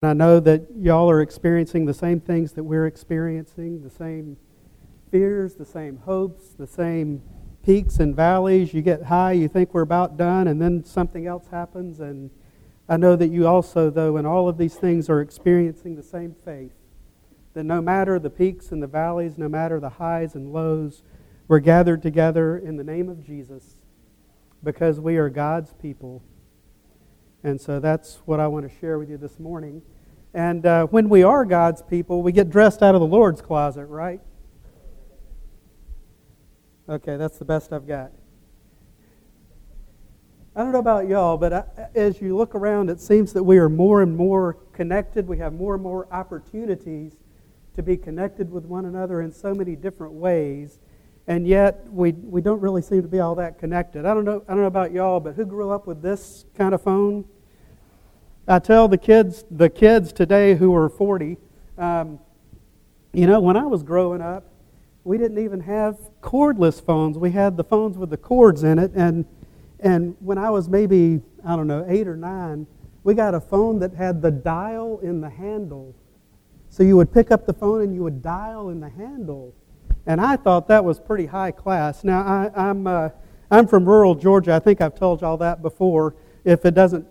I 0.00 0.12
know 0.12 0.38
that 0.38 0.68
y'all 0.76 1.10
are 1.10 1.20
experiencing 1.20 1.84
the 1.84 1.92
same 1.92 2.20
things 2.20 2.52
that 2.52 2.62
we're 2.62 2.86
experiencing, 2.86 3.82
the 3.82 3.90
same 3.90 4.36
fears, 5.10 5.56
the 5.56 5.64
same 5.64 5.96
hopes, 5.96 6.50
the 6.50 6.68
same 6.68 7.20
peaks 7.64 7.98
and 7.98 8.14
valleys. 8.14 8.72
You 8.72 8.80
get 8.80 9.02
high, 9.02 9.32
you 9.32 9.48
think 9.48 9.74
we're 9.74 9.82
about 9.82 10.16
done, 10.16 10.46
and 10.46 10.62
then 10.62 10.84
something 10.84 11.26
else 11.26 11.48
happens. 11.48 11.98
And 11.98 12.30
I 12.88 12.96
know 12.96 13.16
that 13.16 13.26
you 13.26 13.48
also, 13.48 13.90
though, 13.90 14.18
in 14.18 14.24
all 14.24 14.48
of 14.48 14.56
these 14.56 14.76
things, 14.76 15.10
are 15.10 15.20
experiencing 15.20 15.96
the 15.96 16.04
same 16.04 16.36
faith. 16.44 16.74
That 17.54 17.64
no 17.64 17.80
matter 17.80 18.20
the 18.20 18.30
peaks 18.30 18.70
and 18.70 18.80
the 18.80 18.86
valleys, 18.86 19.36
no 19.36 19.48
matter 19.48 19.80
the 19.80 19.88
highs 19.88 20.36
and 20.36 20.52
lows, 20.52 21.02
we're 21.48 21.58
gathered 21.58 22.02
together 22.02 22.56
in 22.56 22.76
the 22.76 22.84
name 22.84 23.08
of 23.08 23.26
Jesus 23.26 23.78
because 24.62 25.00
we 25.00 25.16
are 25.16 25.28
God's 25.28 25.72
people 25.72 26.22
and 27.42 27.60
so 27.60 27.78
that's 27.80 28.16
what 28.24 28.40
I 28.40 28.46
want 28.48 28.70
to 28.70 28.78
share 28.78 28.98
with 28.98 29.08
you 29.10 29.16
this 29.16 29.38
morning. 29.38 29.82
And 30.34 30.66
uh, 30.66 30.86
when 30.86 31.08
we 31.08 31.22
are 31.22 31.44
God's 31.44 31.82
people, 31.82 32.22
we 32.22 32.32
get 32.32 32.50
dressed 32.50 32.82
out 32.82 32.94
of 32.94 33.00
the 33.00 33.06
Lord's 33.06 33.40
closet, 33.40 33.86
right? 33.86 34.20
Okay, 36.88 37.16
that's 37.16 37.38
the 37.38 37.44
best 37.44 37.72
I've 37.72 37.86
got. 37.86 38.12
I 40.56 40.62
don't 40.62 40.72
know 40.72 40.80
about 40.80 41.06
y'all, 41.06 41.36
but 41.36 41.52
I, 41.52 41.64
as 41.94 42.20
you 42.20 42.36
look 42.36 42.54
around, 42.54 42.90
it 42.90 43.00
seems 43.00 43.32
that 43.34 43.44
we 43.44 43.58
are 43.58 43.68
more 43.68 44.02
and 44.02 44.16
more 44.16 44.54
connected. 44.72 45.28
We 45.28 45.38
have 45.38 45.52
more 45.52 45.74
and 45.74 45.82
more 45.82 46.12
opportunities 46.12 47.12
to 47.76 47.82
be 47.82 47.96
connected 47.96 48.50
with 48.50 48.64
one 48.64 48.84
another 48.84 49.20
in 49.20 49.30
so 49.30 49.54
many 49.54 49.76
different 49.76 50.14
ways 50.14 50.80
and 51.28 51.46
yet 51.46 51.86
we, 51.90 52.12
we 52.12 52.40
don't 52.40 52.60
really 52.60 52.80
seem 52.80 53.02
to 53.02 53.08
be 53.08 53.20
all 53.20 53.34
that 53.34 53.58
connected. 53.58 54.06
I 54.06 54.14
don't 54.14 54.24
know, 54.24 54.42
I 54.48 54.52
don't 54.52 54.62
know 54.62 54.66
about 54.66 54.92
y'all, 54.92 55.20
but 55.20 55.34
who 55.34 55.44
grew 55.44 55.70
up 55.70 55.86
with 55.86 56.00
this 56.00 56.46
kind 56.56 56.74
of 56.74 56.82
phone? 56.82 57.26
I 58.48 58.58
tell 58.58 58.88
the 58.88 58.96
kids, 58.96 59.44
the 59.50 59.68
kids 59.68 60.10
today 60.10 60.54
who 60.54 60.74
are 60.74 60.88
40, 60.88 61.36
um, 61.76 62.18
you 63.12 63.26
know, 63.26 63.40
when 63.40 63.58
I 63.58 63.64
was 63.64 63.82
growing 63.82 64.22
up, 64.22 64.50
we 65.04 65.18
didn't 65.18 65.38
even 65.38 65.60
have 65.60 65.98
cordless 66.22 66.84
phones. 66.84 67.18
We 67.18 67.30
had 67.30 67.58
the 67.58 67.64
phones 67.64 67.98
with 67.98 68.08
the 68.08 68.16
cords 68.16 68.62
in 68.62 68.78
it, 68.78 68.92
and 68.94 69.24
and 69.80 70.16
when 70.20 70.38
I 70.38 70.50
was 70.50 70.68
maybe 70.68 71.20
I 71.44 71.56
don't 71.56 71.66
know 71.66 71.86
eight 71.88 72.08
or 72.08 72.16
nine, 72.16 72.66
we 73.04 73.14
got 73.14 73.34
a 73.34 73.40
phone 73.40 73.78
that 73.78 73.94
had 73.94 74.20
the 74.20 74.30
dial 74.30 74.98
in 75.02 75.20
the 75.20 75.30
handle. 75.30 75.94
So 76.68 76.82
you 76.82 76.96
would 76.96 77.12
pick 77.12 77.30
up 77.30 77.46
the 77.46 77.54
phone 77.54 77.82
and 77.82 77.94
you 77.94 78.02
would 78.02 78.22
dial 78.22 78.68
in 78.68 78.80
the 78.80 78.90
handle. 78.90 79.54
And 80.08 80.22
I 80.22 80.36
thought 80.36 80.68
that 80.68 80.86
was 80.86 80.98
pretty 80.98 81.26
high 81.26 81.50
class. 81.50 82.02
Now, 82.02 82.22
I, 82.22 82.50
I'm, 82.56 82.86
uh, 82.86 83.10
I'm 83.50 83.66
from 83.66 83.84
rural 83.84 84.14
Georgia. 84.14 84.54
I 84.54 84.58
think 84.58 84.80
I've 84.80 84.94
told 84.94 85.20
y'all 85.20 85.36
that 85.36 85.60
before, 85.60 86.16
if 86.44 86.64
it 86.64 86.72
doesn't 86.74 87.06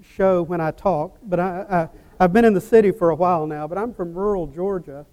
show 0.00 0.42
when 0.42 0.58
I 0.58 0.70
talk. 0.70 1.18
But 1.22 1.40
I, 1.40 1.66
I, 1.68 1.88
I've 2.18 2.32
been 2.32 2.46
in 2.46 2.54
the 2.54 2.60
city 2.62 2.90
for 2.90 3.10
a 3.10 3.14
while 3.14 3.46
now, 3.46 3.68
but 3.68 3.76
I'm 3.76 3.92
from 3.92 4.14
rural 4.14 4.46
Georgia. 4.46 5.04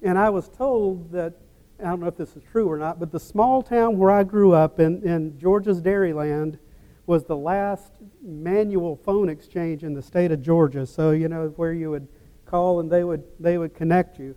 And 0.00 0.18
I 0.18 0.30
was 0.30 0.48
told 0.48 1.12
that, 1.12 1.34
I 1.80 1.84
don't 1.84 2.00
know 2.00 2.06
if 2.06 2.16
this 2.16 2.34
is 2.34 2.42
true 2.50 2.66
or 2.70 2.78
not, 2.78 2.98
but 2.98 3.12
the 3.12 3.20
small 3.20 3.60
town 3.60 3.98
where 3.98 4.10
I 4.10 4.24
grew 4.24 4.52
up 4.52 4.80
in, 4.80 5.02
in 5.06 5.38
Georgia's 5.38 5.82
Dairyland 5.82 6.58
was 7.04 7.24
the 7.24 7.36
last 7.36 7.92
manual 8.22 8.96
phone 9.04 9.28
exchange 9.28 9.84
in 9.84 9.92
the 9.92 10.02
state 10.02 10.32
of 10.32 10.40
Georgia. 10.40 10.86
So, 10.86 11.10
you 11.10 11.28
know, 11.28 11.52
where 11.56 11.74
you 11.74 11.90
would 11.90 12.08
call 12.46 12.80
and 12.80 12.90
they 12.90 13.04
would, 13.04 13.22
they 13.38 13.58
would 13.58 13.74
connect 13.74 14.18
you. 14.18 14.34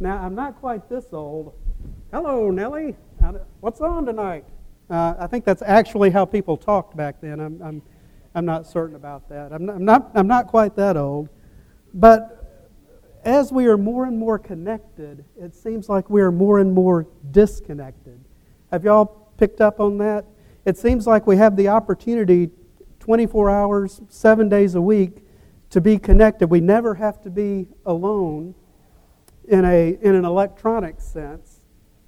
Now, 0.00 0.18
I'm 0.18 0.34
not 0.34 0.56
quite 0.58 0.88
this 0.88 1.06
old, 1.12 1.54
Hello, 2.14 2.48
Nellie. 2.48 2.94
What's 3.58 3.80
on 3.80 4.06
tonight? 4.06 4.44
Uh, 4.88 5.14
I 5.18 5.26
think 5.26 5.44
that's 5.44 5.62
actually 5.62 6.10
how 6.10 6.24
people 6.24 6.56
talked 6.56 6.96
back 6.96 7.20
then. 7.20 7.40
I'm, 7.40 7.60
I'm, 7.60 7.82
I'm 8.36 8.44
not 8.44 8.68
certain 8.68 8.94
about 8.94 9.28
that. 9.30 9.52
I'm 9.52 9.66
not, 9.66 9.74
I'm, 9.74 9.84
not, 9.84 10.10
I'm 10.14 10.28
not 10.28 10.46
quite 10.46 10.76
that 10.76 10.96
old. 10.96 11.28
But 11.92 12.70
as 13.24 13.50
we 13.50 13.66
are 13.66 13.76
more 13.76 14.04
and 14.04 14.16
more 14.16 14.38
connected, 14.38 15.24
it 15.36 15.56
seems 15.56 15.88
like 15.88 16.08
we 16.08 16.20
are 16.20 16.30
more 16.30 16.60
and 16.60 16.72
more 16.72 17.08
disconnected. 17.32 18.24
Have 18.70 18.84
y'all 18.84 19.06
picked 19.36 19.60
up 19.60 19.80
on 19.80 19.98
that? 19.98 20.24
It 20.64 20.78
seems 20.78 21.08
like 21.08 21.26
we 21.26 21.36
have 21.38 21.56
the 21.56 21.66
opportunity 21.66 22.48
24 23.00 23.50
hours, 23.50 24.00
seven 24.08 24.48
days 24.48 24.76
a 24.76 24.80
week 24.80 25.26
to 25.70 25.80
be 25.80 25.98
connected. 25.98 26.46
We 26.46 26.60
never 26.60 26.94
have 26.94 27.20
to 27.22 27.30
be 27.30 27.66
alone 27.84 28.54
in, 29.48 29.64
a, 29.64 29.98
in 30.00 30.14
an 30.14 30.24
electronic 30.24 31.00
sense 31.00 31.53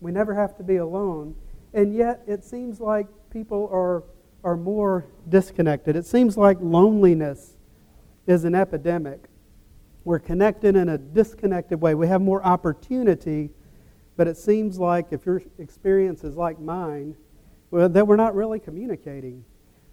we 0.01 0.13
never 0.13 0.35
have 0.35 0.57
to 0.57 0.63
be 0.63 0.77
alone. 0.77 1.35
And 1.73 1.95
yet, 1.95 2.23
it 2.27 2.45
seems 2.45 2.81
like 2.81 3.07
people 3.31 3.69
are, 3.73 4.05
are 4.45 4.57
more 4.57 5.07
disconnected. 5.29 5.97
It 5.97 6.07
seems 6.07 6.37
like 6.37 6.59
loneliness 6.61 7.57
is 8.27 8.45
an 8.45 8.55
epidemic. 8.55 9.29
We're 10.05 10.19
connected 10.19 10.77
in 10.77 10.89
a 10.89 10.99
disconnected 10.99 11.81
way. 11.81 11.95
We 11.95 12.07
have 12.07 12.21
more 12.21 12.43
opportunity, 12.45 13.51
but 14.17 14.29
it 14.29 14.37
seems 14.37 14.79
like 14.79 15.07
if 15.11 15.27
your 15.27 15.43
experience 15.59 16.25
is 16.25 16.37
like 16.37 16.61
mine, 16.61 17.17
well, 17.71 17.89
that 17.89 18.07
we're 18.07 18.17
not 18.17 18.35
really 18.35 18.61
communicating. 18.61 19.45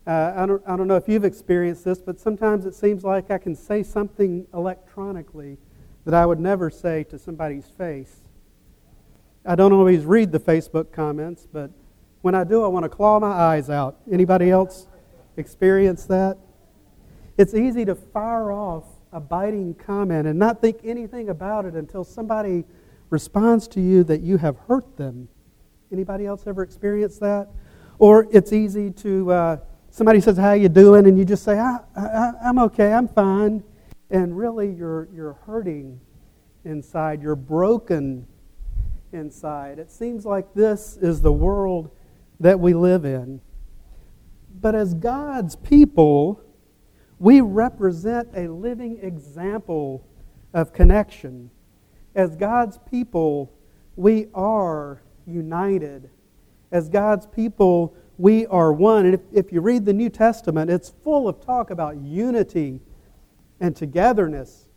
Uh, 0.06 0.34
I, 0.36 0.46
don't, 0.46 0.62
I 0.68 0.76
don't 0.76 0.88
know 0.88 0.98
if 0.98 1.08
you've 1.08 1.26
experienced 1.26 1.86
this, 1.86 2.00
but 2.00 2.20
sometimes 2.20 2.66
it 2.66 2.76
seems 2.76 3.04
like 3.04 3.32
I 3.32 3.38
can 3.38 3.56
say 3.56 3.84
something 3.84 4.46
electronically 4.54 5.58
that 6.06 6.14
I 6.14 6.26
would 6.26 6.40
never 6.40 6.70
say 6.70 7.04
to 7.06 7.18
somebody's 7.18 7.68
face. 7.68 8.23
I 9.46 9.56
don't 9.56 9.74
always 9.74 10.06
read 10.06 10.32
the 10.32 10.40
Facebook 10.40 10.94
comments, 10.94 11.46
but 11.52 11.70
when 12.22 12.34
I 12.34 12.46
do, 12.46 12.64
I 12.64 12.68
want 12.68 12.84
to 12.84 12.90
claw 12.90 13.20
my 13.20 13.28
eyes 13.28 13.70
out. 13.70 13.98
Anybody 14.10 14.50
else 14.50 14.88
experience 15.36 16.06
that? 16.06 16.38
It's 17.38 17.54
easy 17.54 17.84
to 17.86 17.96
fire 17.96 18.54
off 18.54 18.86
a 19.12 19.20
biting 19.20 19.74
comment 19.74 20.28
and 20.28 20.40
not 20.40 20.62
think 20.62 20.78
anything 20.86 21.28
about 21.28 21.66
it 21.66 21.74
until 21.74 22.06
somebody 22.06 22.64
responds 23.10 23.68
to 23.70 23.82
you 23.82 24.06
that 24.06 24.22
you 24.22 24.38
have 24.38 24.56
hurt 24.68 24.96
them. 24.96 25.28
Anybody 25.92 26.26
else 26.26 26.48
ever 26.48 26.64
experienced 26.64 27.20
that? 27.20 27.50
Or 28.00 28.28
it's 28.32 28.54
easy 28.54 28.92
to 28.92 29.32
uh, 29.32 29.58
somebody 29.90 30.22
says, 30.22 30.38
"How 30.38 30.54
you 30.54 30.70
doing?" 30.70 31.06
and 31.06 31.18
you 31.18 31.26
just 31.26 31.44
say, 31.44 31.60
I, 31.60 31.80
I, 31.96 32.32
"I'm 32.46 32.60
okay, 32.60 32.94
I'm 32.94 33.08
fine," 33.10 33.64
and 34.10 34.36
really 34.38 34.72
you're 34.72 35.10
you're 35.14 35.34
hurting 35.46 36.00
inside. 36.64 37.22
You're 37.22 37.36
broken 37.36 38.26
inside. 39.14 39.80
It 39.80 39.92
seems 39.92 40.26
like 40.26 40.54
this 40.54 40.98
is 40.98 41.22
the 41.22 41.32
world 41.32 41.92
that 42.40 42.60
we 42.60 42.74
live 42.74 43.06
in. 43.06 43.42
But 44.60 44.76
as 44.76 44.94
God's 44.94 45.56
people, 45.56 46.42
we 47.20 47.42
represent 47.42 48.30
a 48.36 48.48
living 48.48 49.00
example 49.02 50.06
of 50.54 50.74
connection. 50.74 51.50
As 52.16 52.36
God's 52.36 52.78
people, 52.90 53.52
we 53.96 54.28
are 54.34 55.02
united. 55.26 56.10
As 56.72 56.90
God's 56.90 57.26
people, 57.28 57.96
we 58.18 58.46
are 58.48 58.74
one. 58.74 59.06
And 59.06 59.16
if, 59.16 59.22
if 59.32 59.52
you 59.52 59.62
read 59.62 59.86
the 59.86 59.94
New 59.94 60.10
Testament, 60.10 60.70
it's 60.70 60.90
full 60.90 61.28
of 61.28 61.44
talk 61.44 61.72
about 61.72 61.98
unity 61.98 62.80
and 63.60 63.76
togetherness. 63.76 64.68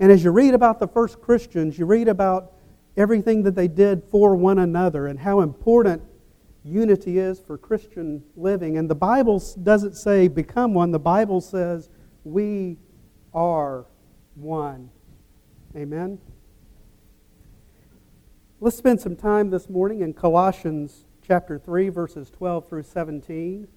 And 0.00 0.10
as 0.10 0.24
you 0.24 0.30
read 0.32 0.54
about 0.54 0.80
the 0.80 0.88
first 0.88 1.20
Christians, 1.20 1.78
you 1.78 1.86
read 1.86 2.08
about 2.08 2.53
everything 2.96 3.42
that 3.42 3.54
they 3.54 3.68
did 3.68 4.02
for 4.10 4.36
one 4.36 4.58
another 4.58 5.06
and 5.06 5.18
how 5.18 5.40
important 5.40 6.02
unity 6.64 7.18
is 7.18 7.40
for 7.40 7.58
Christian 7.58 8.22
living. 8.36 8.78
And 8.78 8.88
the 8.88 8.94
Bible 8.94 9.42
doesn't 9.62 9.96
say 9.96 10.28
become 10.28 10.74
one, 10.74 10.90
the 10.90 10.98
Bible 10.98 11.40
says 11.40 11.88
we 12.24 12.78
are 13.32 13.86
one. 14.34 14.90
Amen? 15.76 16.18
Let's 18.60 18.76
spend 18.76 19.00
some 19.00 19.16
time 19.16 19.50
this 19.50 19.68
morning 19.68 20.00
in 20.00 20.14
Colossians 20.14 21.04
chapter 21.26 21.58
3, 21.58 21.88
verses 21.90 22.30
12 22.30 22.68
through 22.68 22.84
17. 22.84 23.68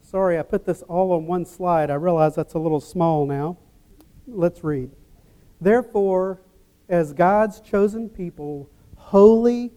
Sorry, 0.00 0.38
I 0.38 0.42
put 0.42 0.64
this 0.64 0.82
all 0.82 1.12
on 1.12 1.26
one 1.26 1.44
slide. 1.44 1.90
I 1.90 1.94
realize 1.94 2.34
that's 2.34 2.54
a 2.54 2.58
little 2.58 2.80
small 2.80 3.26
now. 3.26 3.58
Let's 4.26 4.64
read. 4.64 4.90
Therefore, 5.60 6.40
as 6.92 7.14
God's 7.14 7.58
chosen 7.62 8.10
people, 8.10 8.68
holy 8.96 9.72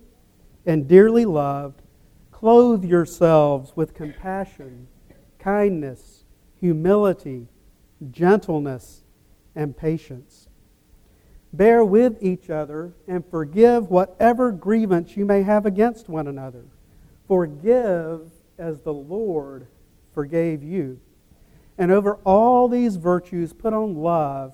and 0.66 0.86
dearly 0.86 1.24
loved, 1.24 1.82
clothe 2.30 2.84
yourselves 2.84 3.72
with 3.74 3.94
compassion, 3.94 4.88
kindness, 5.40 6.26
humility, 6.60 7.48
gentleness, 8.12 9.04
and 9.56 9.78
patience. 9.78 10.50
Bear 11.54 11.86
with 11.86 12.22
each 12.22 12.50
other 12.50 12.92
and 13.08 13.26
forgive 13.26 13.90
whatever 13.90 14.52
grievance 14.52 15.16
you 15.16 15.26
may 15.26 15.44
have 15.44 15.66
against 15.66 16.10
one 16.10 16.28
another. 16.28 16.66
Forgive 17.30 18.30
as 18.58 18.82
the 18.82 18.94
Lord 18.94 19.68
forgave 20.14 20.62
you. 20.62 21.00
And 21.78 21.94
over 21.94 22.16
all 22.26 22.68
these 22.68 22.98
virtues, 22.98 23.54
put 23.54 23.74
on 23.74 23.96
love 23.96 24.54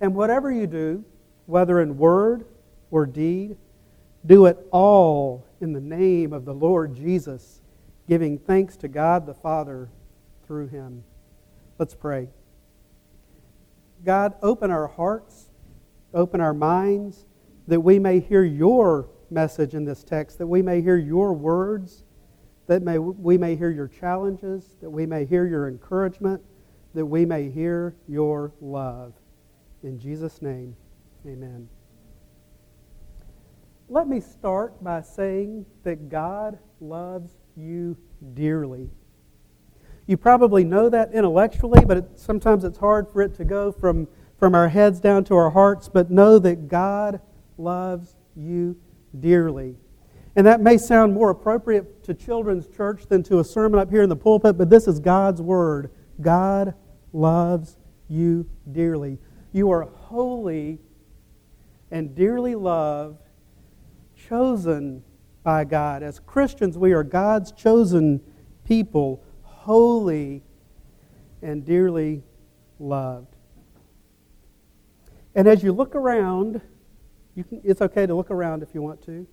And 0.00 0.14
whatever 0.14 0.50
you 0.50 0.66
do, 0.66 1.04
whether 1.46 1.80
in 1.80 1.96
word 1.96 2.44
or 2.90 3.06
deed, 3.06 3.56
do 4.24 4.46
it 4.46 4.58
all 4.70 5.46
in 5.60 5.72
the 5.72 5.80
name 5.80 6.32
of 6.32 6.44
the 6.44 6.54
Lord 6.54 6.94
Jesus, 6.94 7.60
giving 8.08 8.38
thanks 8.38 8.76
to 8.78 8.88
God 8.88 9.26
the 9.26 9.34
Father 9.34 9.88
through 10.46 10.68
him. 10.68 11.04
Let's 11.78 11.94
pray. 11.94 12.28
God, 14.04 14.34
open 14.42 14.70
our 14.70 14.86
hearts, 14.86 15.50
open 16.14 16.40
our 16.40 16.54
minds, 16.54 17.26
that 17.68 17.80
we 17.80 17.98
may 17.98 18.20
hear 18.20 18.44
your 18.44 19.08
message 19.30 19.74
in 19.74 19.84
this 19.84 20.04
text, 20.04 20.38
that 20.38 20.46
we 20.46 20.62
may 20.62 20.80
hear 20.80 20.96
your 20.96 21.32
words, 21.32 22.04
that 22.66 22.82
may, 22.82 22.98
we 22.98 23.38
may 23.38 23.56
hear 23.56 23.70
your 23.70 23.88
challenges, 23.88 24.76
that 24.80 24.90
we 24.90 25.06
may 25.06 25.24
hear 25.24 25.46
your 25.46 25.68
encouragement, 25.68 26.42
that 26.94 27.06
we 27.06 27.24
may 27.24 27.50
hear 27.50 27.94
your 28.08 28.52
love. 28.60 29.12
In 29.86 30.00
Jesus' 30.00 30.42
name, 30.42 30.74
amen. 31.24 31.68
Let 33.88 34.08
me 34.08 34.20
start 34.20 34.82
by 34.82 35.00
saying 35.00 35.64
that 35.84 36.08
God 36.08 36.58
loves 36.80 37.30
you 37.56 37.96
dearly. 38.34 38.90
You 40.08 40.16
probably 40.16 40.64
know 40.64 40.88
that 40.88 41.12
intellectually, 41.12 41.84
but 41.86 41.98
it, 41.98 42.04
sometimes 42.16 42.64
it's 42.64 42.78
hard 42.78 43.08
for 43.08 43.22
it 43.22 43.36
to 43.36 43.44
go 43.44 43.70
from, 43.70 44.08
from 44.40 44.56
our 44.56 44.68
heads 44.68 44.98
down 44.98 45.22
to 45.26 45.36
our 45.36 45.50
hearts. 45.50 45.88
But 45.88 46.10
know 46.10 46.40
that 46.40 46.66
God 46.66 47.20
loves 47.56 48.16
you 48.34 48.76
dearly. 49.20 49.76
And 50.34 50.44
that 50.48 50.60
may 50.60 50.78
sound 50.78 51.14
more 51.14 51.30
appropriate 51.30 52.02
to 52.02 52.12
children's 52.12 52.66
church 52.66 53.06
than 53.06 53.22
to 53.22 53.38
a 53.38 53.44
sermon 53.44 53.78
up 53.78 53.92
here 53.92 54.02
in 54.02 54.08
the 54.08 54.16
pulpit, 54.16 54.58
but 54.58 54.68
this 54.68 54.88
is 54.88 54.98
God's 54.98 55.40
word. 55.40 55.92
God 56.20 56.74
loves 57.12 57.76
you 58.08 58.50
dearly. 58.72 59.20
You 59.56 59.70
are 59.70 59.84
holy 59.84 60.80
and 61.90 62.14
dearly 62.14 62.54
loved, 62.54 63.22
chosen 64.28 65.02
by 65.42 65.64
God. 65.64 66.02
As 66.02 66.18
Christians, 66.18 66.76
we 66.76 66.92
are 66.92 67.02
God's 67.02 67.52
chosen 67.52 68.20
people, 68.66 69.24
holy 69.40 70.42
and 71.40 71.64
dearly 71.64 72.22
loved. 72.78 73.34
And 75.34 75.48
as 75.48 75.62
you 75.62 75.72
look 75.72 75.94
around, 75.94 76.60
you 77.34 77.42
can, 77.42 77.62
it's 77.64 77.80
okay 77.80 78.04
to 78.04 78.14
look 78.14 78.30
around 78.30 78.62
if 78.62 78.74
you 78.74 78.82
want 78.82 79.00
to. 79.06 79.26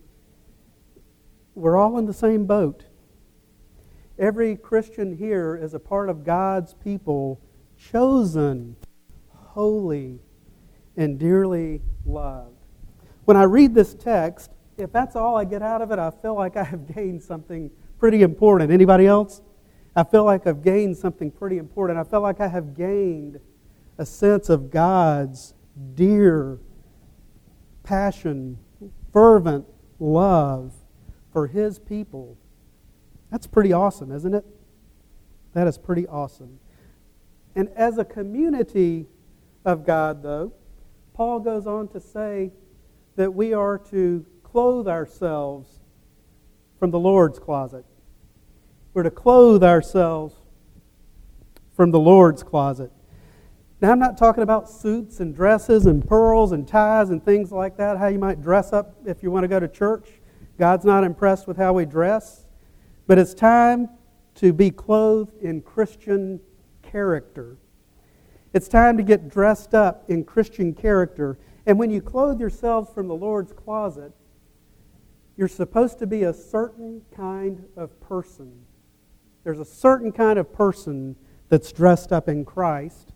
We're 1.54 1.76
all 1.76 1.98
in 1.98 2.06
the 2.06 2.14
same 2.14 2.46
boat. 2.46 2.86
Every 4.18 4.56
Christian 4.56 5.18
here 5.18 5.60
is 5.62 5.74
a 5.74 5.80
part 5.80 6.08
of 6.08 6.24
God's 6.24 6.76
people, 6.76 7.42
chosen, 7.78 8.78
holy, 9.54 10.20
and 10.98 11.20
dearly 11.20 11.80
loved. 12.06 12.58
When 13.26 13.38
I 13.38 13.44
read 13.44 13.76
this 13.76 13.94
text, 13.94 14.52
if 14.78 14.92
that's 14.92 15.16
all 15.16 15.38
I 15.38 15.46
get 15.46 15.62
out 15.62 15.84
of 15.84 15.92
it, 15.92 16.00
I 16.00 16.10
feel 16.10 16.34
like 16.34 16.58
I 16.58 16.64
have 16.64 16.94
gained 16.96 17.22
something 17.22 17.70
pretty 18.00 18.24
important. 18.24 18.72
Anybody 18.72 19.06
else? 19.06 19.42
I 19.96 20.04
feel 20.04 20.24
like 20.24 20.48
I've 20.48 20.64
gained 20.64 20.98
something 20.98 21.30
pretty 21.30 21.60
important. 21.60 22.00
I 22.00 22.04
feel 22.04 22.22
like 22.22 22.42
I 22.42 22.48
have 22.48 22.76
gained 22.76 23.40
a 24.00 24.06
sense 24.06 24.50
of 24.50 24.72
God's 24.72 25.54
dear 25.94 26.58
passion, 27.84 28.58
fervent 29.12 29.66
love 30.00 30.74
for 31.32 31.46
His 31.46 31.78
people. 31.78 32.38
That's 33.30 33.46
pretty 33.46 33.72
awesome, 33.72 34.12
isn't 34.12 34.34
it? 34.34 34.46
That 35.54 35.68
is 35.68 35.78
pretty 35.78 36.08
awesome. 36.08 36.60
And 37.56 37.70
as 37.76 38.00
a 38.00 38.06
community 38.06 39.06
of 39.66 39.86
God, 39.86 40.24
though, 40.24 40.54
Paul 41.14 41.40
goes 41.40 41.68
on 41.68 41.88
to 41.90 42.00
say 42.00 42.52
that 43.16 43.34
we 43.34 43.54
are 43.54 43.78
to 43.92 44.26
clothe 44.44 44.88
ourselves 44.88 45.80
from 46.80 46.92
the 46.92 47.00
Lord's 47.00 47.40
closet. 47.40 47.86
We're 48.94 49.04
to 49.04 49.12
clothe 49.12 49.64
ourselves 49.64 50.36
from 51.76 51.92
the 51.92 52.00
Lord's 52.00 52.44
closet. 52.44 52.92
Now, 53.82 53.92
I'm 53.92 54.00
not 54.00 54.18
talking 54.18 54.44
about 54.44 54.70
suits 54.70 55.20
and 55.20 55.36
dresses 55.36 55.86
and 55.86 56.08
pearls 56.08 56.52
and 56.52 56.68
ties 56.68 57.10
and 57.10 57.24
things 57.24 57.52
like 57.52 57.78
that, 57.78 57.98
how 57.98 58.08
you 58.08 58.20
might 58.20 58.42
dress 58.42 58.72
up 58.72 58.96
if 59.06 59.22
you 59.24 59.32
want 59.32 59.44
to 59.44 59.48
go 59.48 59.60
to 59.60 59.68
church. 59.68 60.08
God's 60.58 60.86
not 60.86 61.04
impressed 61.04 61.48
with 61.48 61.58
how 61.58 61.74
we 61.74 61.86
dress. 61.86 62.46
But 63.08 63.18
it's 63.18 63.34
time 63.34 63.90
to 64.36 64.54
be 64.54 64.72
clothed 64.72 65.36
in 65.42 65.62
Christian 65.62 66.40
character. 66.82 67.58
It's 68.54 68.68
time 68.68 68.98
to 68.98 69.04
get 69.04 69.30
dressed 69.30 69.74
up 69.74 70.10
in 70.10 70.24
Christian 70.24 70.74
character. 70.74 71.38
And 71.66 71.80
when 71.80 71.90
you 71.90 72.02
clothe 72.02 72.40
yourselves 72.40 72.94
from 72.94 73.08
the 73.08 73.16
Lord's 73.16 73.52
closet, 73.52 74.14
you're 75.36 75.48
supposed 75.48 76.00
to 76.00 76.08
be 76.08 76.24
a 76.24 76.34
certain 76.34 77.02
kind 77.16 77.66
of 77.76 78.00
person. 78.00 78.66
There's 79.44 79.60
a 79.60 79.66
certain 79.66 80.12
kind 80.12 80.38
of 80.38 80.54
person 80.54 81.16
that's 81.50 81.72
dressed 81.72 82.12
up 82.12 82.30
in 82.30 82.46
Christ 82.46 83.14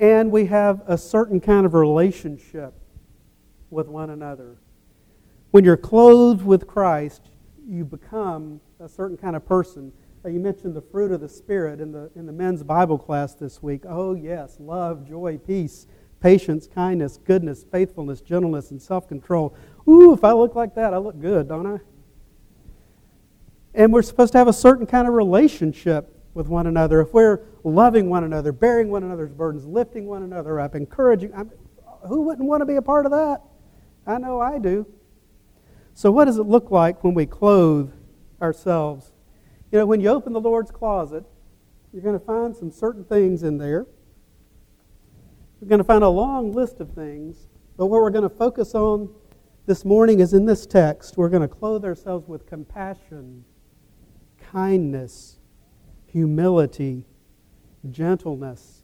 and 0.00 0.32
we 0.32 0.46
have 0.46 0.82
a 0.86 0.96
certain 0.96 1.40
kind 1.40 1.66
of 1.66 1.74
relationship 1.74 2.72
with 3.68 3.86
one 3.86 4.08
another. 4.08 4.56
When 5.50 5.62
you're 5.62 5.76
clothed 5.76 6.42
with 6.42 6.66
Christ, 6.66 7.28
you 7.68 7.84
become 7.84 8.62
a 8.80 8.88
certain 8.88 9.18
kind 9.18 9.36
of 9.36 9.44
person. 9.44 9.92
Uh, 10.24 10.28
you 10.28 10.38
mentioned 10.38 10.74
the 10.74 10.82
fruit 10.82 11.12
of 11.12 11.20
the 11.20 11.28
Spirit 11.28 11.80
in 11.80 11.92
the, 11.92 12.10
in 12.14 12.26
the 12.26 12.32
men's 12.32 12.62
Bible 12.62 12.98
class 12.98 13.34
this 13.34 13.62
week. 13.62 13.82
Oh, 13.88 14.14
yes, 14.14 14.56
love, 14.60 15.08
joy, 15.08 15.38
peace, 15.38 15.86
patience, 16.20 16.66
kindness, 16.66 17.18
goodness, 17.24 17.64
faithfulness, 17.64 18.20
gentleness, 18.20 18.70
and 18.70 18.82
self 18.82 19.08
control. 19.08 19.54
Ooh, 19.88 20.12
if 20.12 20.22
I 20.22 20.32
look 20.32 20.54
like 20.54 20.74
that, 20.74 20.92
I 20.92 20.98
look 20.98 21.18
good, 21.18 21.48
don't 21.48 21.66
I? 21.66 21.78
And 23.74 23.92
we're 23.92 24.02
supposed 24.02 24.32
to 24.32 24.38
have 24.38 24.48
a 24.48 24.52
certain 24.52 24.86
kind 24.86 25.08
of 25.08 25.14
relationship 25.14 26.14
with 26.34 26.48
one 26.48 26.66
another, 26.66 27.00
if 27.00 27.12
we're 27.12 27.40
loving 27.64 28.08
one 28.08 28.22
another, 28.22 28.52
bearing 28.52 28.88
one 28.88 29.02
another's 29.02 29.32
burdens, 29.32 29.66
lifting 29.66 30.06
one 30.06 30.22
another 30.22 30.60
up, 30.60 30.74
encouraging, 30.74 31.34
I 31.34 31.44
who 32.06 32.22
wouldn't 32.22 32.46
want 32.46 32.60
to 32.60 32.66
be 32.66 32.76
a 32.76 32.82
part 32.82 33.04
of 33.06 33.12
that? 33.12 33.42
I 34.06 34.18
know 34.18 34.40
I 34.40 34.58
do. 34.58 34.86
So, 35.94 36.10
what 36.10 36.26
does 36.26 36.38
it 36.38 36.44
look 36.44 36.70
like 36.70 37.02
when 37.04 37.14
we 37.14 37.26
clothe 37.26 37.92
ourselves? 38.40 39.12
You 39.72 39.78
know, 39.78 39.86
when 39.86 40.00
you 40.00 40.08
open 40.08 40.32
the 40.32 40.40
Lord's 40.40 40.70
closet, 40.70 41.24
you're 41.92 42.02
going 42.02 42.18
to 42.18 42.24
find 42.24 42.56
some 42.56 42.70
certain 42.70 43.04
things 43.04 43.42
in 43.42 43.58
there. 43.58 43.86
You're 45.60 45.68
going 45.68 45.78
to 45.78 45.84
find 45.84 46.02
a 46.02 46.08
long 46.08 46.52
list 46.52 46.80
of 46.80 46.90
things, 46.92 47.46
but 47.76 47.86
what 47.86 48.00
we're 48.00 48.10
going 48.10 48.28
to 48.28 48.34
focus 48.34 48.74
on 48.74 49.10
this 49.66 49.84
morning 49.84 50.20
is 50.20 50.32
in 50.32 50.46
this 50.46 50.66
text. 50.66 51.16
We're 51.16 51.28
going 51.28 51.42
to 51.42 51.48
clothe 51.48 51.84
ourselves 51.84 52.26
with 52.26 52.46
compassion, 52.46 53.44
kindness, 54.40 55.38
humility, 56.06 57.06
gentleness, 57.90 58.82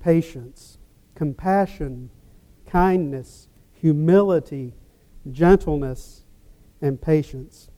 patience, 0.00 0.78
compassion, 1.14 2.10
kindness, 2.66 3.48
humility, 3.72 4.74
gentleness, 5.30 6.24
and 6.80 7.00
patience. 7.00 7.68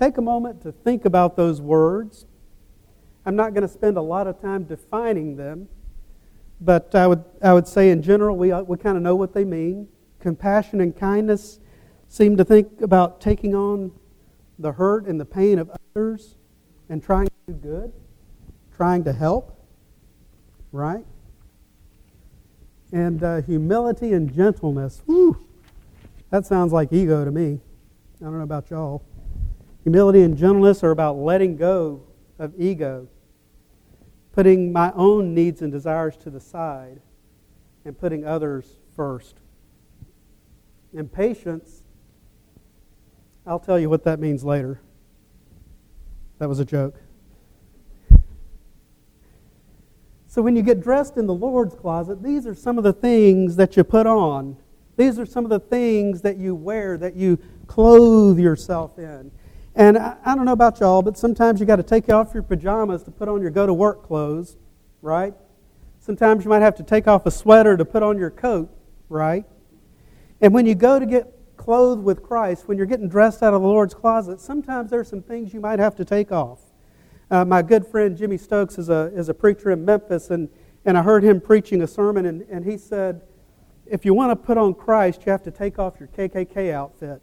Take 0.00 0.16
a 0.16 0.22
moment 0.22 0.62
to 0.62 0.72
think 0.72 1.04
about 1.04 1.36
those 1.36 1.60
words. 1.60 2.24
I'm 3.26 3.36
not 3.36 3.52
going 3.52 3.64
to 3.64 3.68
spend 3.68 3.98
a 3.98 4.00
lot 4.00 4.26
of 4.26 4.40
time 4.40 4.64
defining 4.64 5.36
them, 5.36 5.68
but 6.58 6.94
I 6.94 7.06
would, 7.06 7.22
I 7.42 7.52
would 7.52 7.68
say 7.68 7.90
in 7.90 8.00
general 8.00 8.34
we, 8.38 8.50
we 8.62 8.78
kind 8.78 8.96
of 8.96 9.02
know 9.02 9.14
what 9.14 9.34
they 9.34 9.44
mean. 9.44 9.88
Compassion 10.18 10.80
and 10.80 10.96
kindness 10.96 11.60
seem 12.08 12.38
to 12.38 12.46
think 12.46 12.80
about 12.80 13.20
taking 13.20 13.54
on 13.54 13.92
the 14.58 14.72
hurt 14.72 15.04
and 15.04 15.20
the 15.20 15.26
pain 15.26 15.58
of 15.58 15.70
others 15.94 16.36
and 16.88 17.02
trying 17.02 17.26
to 17.26 17.32
do 17.48 17.52
good, 17.52 17.92
trying 18.74 19.04
to 19.04 19.12
help, 19.12 19.62
right? 20.72 21.04
And 22.90 23.22
uh, 23.22 23.42
humility 23.42 24.14
and 24.14 24.32
gentleness. 24.32 25.02
Whew, 25.04 25.46
that 26.30 26.46
sounds 26.46 26.72
like 26.72 26.90
ego 26.90 27.22
to 27.22 27.30
me. 27.30 27.60
I 28.22 28.24
don't 28.24 28.38
know 28.38 28.44
about 28.44 28.70
y'all. 28.70 29.04
Humility 29.84 30.22
and 30.22 30.36
gentleness 30.36 30.84
are 30.84 30.90
about 30.90 31.16
letting 31.16 31.56
go 31.56 32.02
of 32.38 32.52
ego, 32.58 33.08
putting 34.32 34.72
my 34.72 34.92
own 34.94 35.34
needs 35.34 35.62
and 35.62 35.72
desires 35.72 36.16
to 36.18 36.30
the 36.30 36.40
side, 36.40 37.00
and 37.84 37.98
putting 37.98 38.24
others 38.24 38.76
first. 38.94 39.36
And 40.94 41.10
patience, 41.10 41.82
I'll 43.46 43.60
tell 43.60 43.78
you 43.78 43.88
what 43.88 44.04
that 44.04 44.20
means 44.20 44.44
later. 44.44 44.80
That 46.38 46.48
was 46.48 46.58
a 46.58 46.64
joke. 46.64 46.96
So 50.26 50.42
when 50.42 50.54
you 50.54 50.62
get 50.62 50.80
dressed 50.80 51.16
in 51.16 51.26
the 51.26 51.34
Lord's 51.34 51.74
closet, 51.74 52.22
these 52.22 52.46
are 52.46 52.54
some 52.54 52.78
of 52.78 52.84
the 52.84 52.92
things 52.92 53.56
that 53.56 53.76
you 53.76 53.82
put 53.82 54.06
on. 54.06 54.56
These 54.96 55.18
are 55.18 55.26
some 55.26 55.44
of 55.44 55.50
the 55.50 55.58
things 55.58 56.22
that 56.22 56.36
you 56.36 56.54
wear, 56.54 56.96
that 56.98 57.16
you 57.16 57.38
clothe 57.66 58.38
yourself 58.38 58.98
in. 58.98 59.32
And 59.74 59.96
I, 59.96 60.16
I 60.24 60.34
don't 60.34 60.44
know 60.44 60.52
about 60.52 60.80
y'all, 60.80 61.02
but 61.02 61.16
sometimes 61.16 61.60
you 61.60 61.66
got 61.66 61.76
to 61.76 61.82
take 61.82 62.08
off 62.08 62.34
your 62.34 62.42
pajamas 62.42 63.02
to 63.04 63.10
put 63.10 63.28
on 63.28 63.40
your 63.40 63.50
go 63.50 63.66
to 63.66 63.74
work 63.74 64.06
clothes, 64.06 64.56
right? 65.02 65.34
Sometimes 66.00 66.44
you 66.44 66.50
might 66.50 66.62
have 66.62 66.74
to 66.76 66.82
take 66.82 67.06
off 67.06 67.26
a 67.26 67.30
sweater 67.30 67.76
to 67.76 67.84
put 67.84 68.02
on 68.02 68.18
your 68.18 68.30
coat, 68.30 68.70
right? 69.08 69.44
And 70.40 70.54
when 70.54 70.66
you 70.66 70.74
go 70.74 70.98
to 70.98 71.06
get 71.06 71.32
clothed 71.56 72.02
with 72.02 72.22
Christ, 72.22 72.66
when 72.66 72.78
you're 72.78 72.86
getting 72.86 73.08
dressed 73.08 73.42
out 73.42 73.52
of 73.52 73.60
the 73.60 73.68
Lord's 73.68 73.94
closet, 73.94 74.40
sometimes 74.40 74.90
there's 74.90 75.08
some 75.08 75.22
things 75.22 75.52
you 75.52 75.60
might 75.60 75.78
have 75.78 75.94
to 75.96 76.04
take 76.04 76.32
off. 76.32 76.60
Uh, 77.30 77.44
my 77.44 77.62
good 77.62 77.86
friend 77.86 78.16
Jimmy 78.16 78.38
Stokes 78.38 78.78
is 78.78 78.88
a, 78.88 79.12
is 79.14 79.28
a 79.28 79.34
preacher 79.34 79.70
in 79.70 79.84
Memphis, 79.84 80.30
and, 80.30 80.48
and 80.84 80.98
I 80.98 81.02
heard 81.02 81.22
him 81.22 81.40
preaching 81.40 81.82
a 81.82 81.86
sermon, 81.86 82.26
and, 82.26 82.42
and 82.50 82.64
he 82.64 82.76
said, 82.76 83.22
If 83.86 84.04
you 84.04 84.14
want 84.14 84.30
to 84.30 84.36
put 84.36 84.58
on 84.58 84.74
Christ, 84.74 85.22
you 85.26 85.32
have 85.32 85.42
to 85.44 85.50
take 85.50 85.78
off 85.78 86.00
your 86.00 86.08
KKK 86.08 86.72
outfit. 86.72 87.22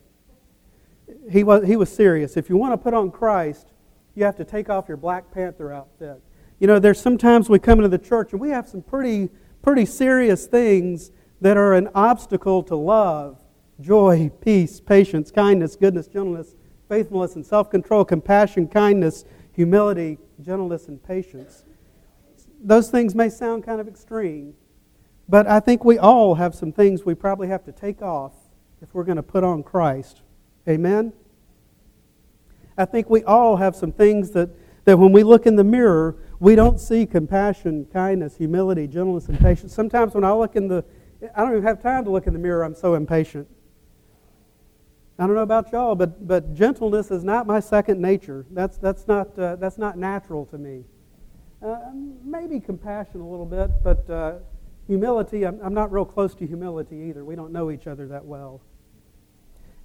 He 1.29 1.43
was, 1.43 1.65
he 1.65 1.75
was 1.75 1.93
serious. 1.93 2.37
If 2.37 2.49
you 2.49 2.57
want 2.57 2.73
to 2.73 2.77
put 2.77 2.93
on 2.93 3.11
Christ, 3.11 3.73
you 4.15 4.23
have 4.23 4.35
to 4.37 4.45
take 4.45 4.69
off 4.69 4.87
your 4.87 4.97
Black 4.97 5.31
Panther 5.31 5.71
outfit. 5.71 6.21
You 6.59 6.67
know, 6.67 6.79
there's 6.79 6.99
sometimes 6.99 7.49
we 7.49 7.59
come 7.59 7.79
into 7.79 7.89
the 7.89 8.03
church 8.03 8.31
and 8.31 8.41
we 8.41 8.49
have 8.49 8.67
some 8.67 8.81
pretty, 8.81 9.29
pretty 9.61 9.85
serious 9.85 10.47
things 10.47 11.11
that 11.41 11.55
are 11.55 11.73
an 11.75 11.89
obstacle 11.93 12.63
to 12.63 12.75
love, 12.75 13.39
joy, 13.79 14.31
peace, 14.41 14.79
patience, 14.79 15.29
kindness, 15.29 15.75
goodness, 15.75 16.07
gentleness, 16.07 16.55
faithfulness, 16.89 17.35
and 17.35 17.45
self 17.45 17.69
control, 17.69 18.03
compassion, 18.03 18.67
kindness, 18.67 19.23
humility, 19.51 20.17
gentleness, 20.41 20.87
and 20.87 21.01
patience. 21.03 21.63
Those 22.59 22.89
things 22.89 23.13
may 23.13 23.29
sound 23.29 23.63
kind 23.63 23.79
of 23.79 23.87
extreme, 23.87 24.55
but 25.29 25.45
I 25.45 25.59
think 25.59 25.85
we 25.85 25.99
all 25.99 26.35
have 26.35 26.55
some 26.55 26.71
things 26.71 27.05
we 27.05 27.13
probably 27.13 27.49
have 27.49 27.63
to 27.65 27.71
take 27.71 28.01
off 28.01 28.33
if 28.81 28.93
we're 28.93 29.03
going 29.03 29.17
to 29.17 29.23
put 29.23 29.43
on 29.43 29.61
Christ. 29.61 30.21
Amen? 30.67 31.13
I 32.77 32.85
think 32.85 33.09
we 33.09 33.23
all 33.23 33.55
have 33.55 33.75
some 33.75 33.91
things 33.91 34.31
that, 34.31 34.49
that 34.85 34.97
when 34.99 35.11
we 35.11 35.23
look 35.23 35.45
in 35.45 35.55
the 35.55 35.63
mirror, 35.63 36.15
we 36.39 36.55
don't 36.55 36.79
see 36.79 37.05
compassion, 37.05 37.87
kindness, 37.91 38.37
humility, 38.37 38.87
gentleness, 38.87 39.27
and 39.27 39.39
patience. 39.39 39.73
Sometimes 39.73 40.13
when 40.13 40.23
I 40.23 40.31
look 40.33 40.55
in 40.55 40.67
the, 40.67 40.85
I 41.35 41.41
don't 41.41 41.51
even 41.51 41.63
have 41.63 41.81
time 41.81 42.03
to 42.05 42.11
look 42.11 42.27
in 42.27 42.33
the 42.33 42.39
mirror, 42.39 42.63
I'm 42.63 42.75
so 42.75 42.93
impatient. 42.93 43.47
I 45.17 45.25
don't 45.25 45.35
know 45.35 45.41
about 45.41 45.71
y'all, 45.71 45.95
but, 45.95 46.27
but 46.27 46.53
gentleness 46.53 47.09
is 47.09 47.23
not 47.23 47.47
my 47.47 47.59
second 47.59 47.99
nature. 47.99 48.45
That's, 48.51 48.77
that's, 48.77 49.07
not, 49.07 49.37
uh, 49.39 49.55
that's 49.55 49.79
not 49.79 49.97
natural 49.97 50.45
to 50.47 50.59
me. 50.59 50.83
Uh, 51.65 51.79
maybe 52.23 52.59
compassion 52.59 53.21
a 53.21 53.27
little 53.27 53.47
bit, 53.47 53.71
but 53.83 54.07
uh, 54.11 54.33
humility, 54.85 55.43
I'm, 55.43 55.59
I'm 55.63 55.73
not 55.73 55.91
real 55.91 56.05
close 56.05 56.35
to 56.35 56.45
humility 56.45 56.97
either. 57.09 57.25
We 57.25 57.35
don't 57.35 57.51
know 57.51 57.71
each 57.71 57.87
other 57.87 58.07
that 58.09 58.25
well. 58.25 58.61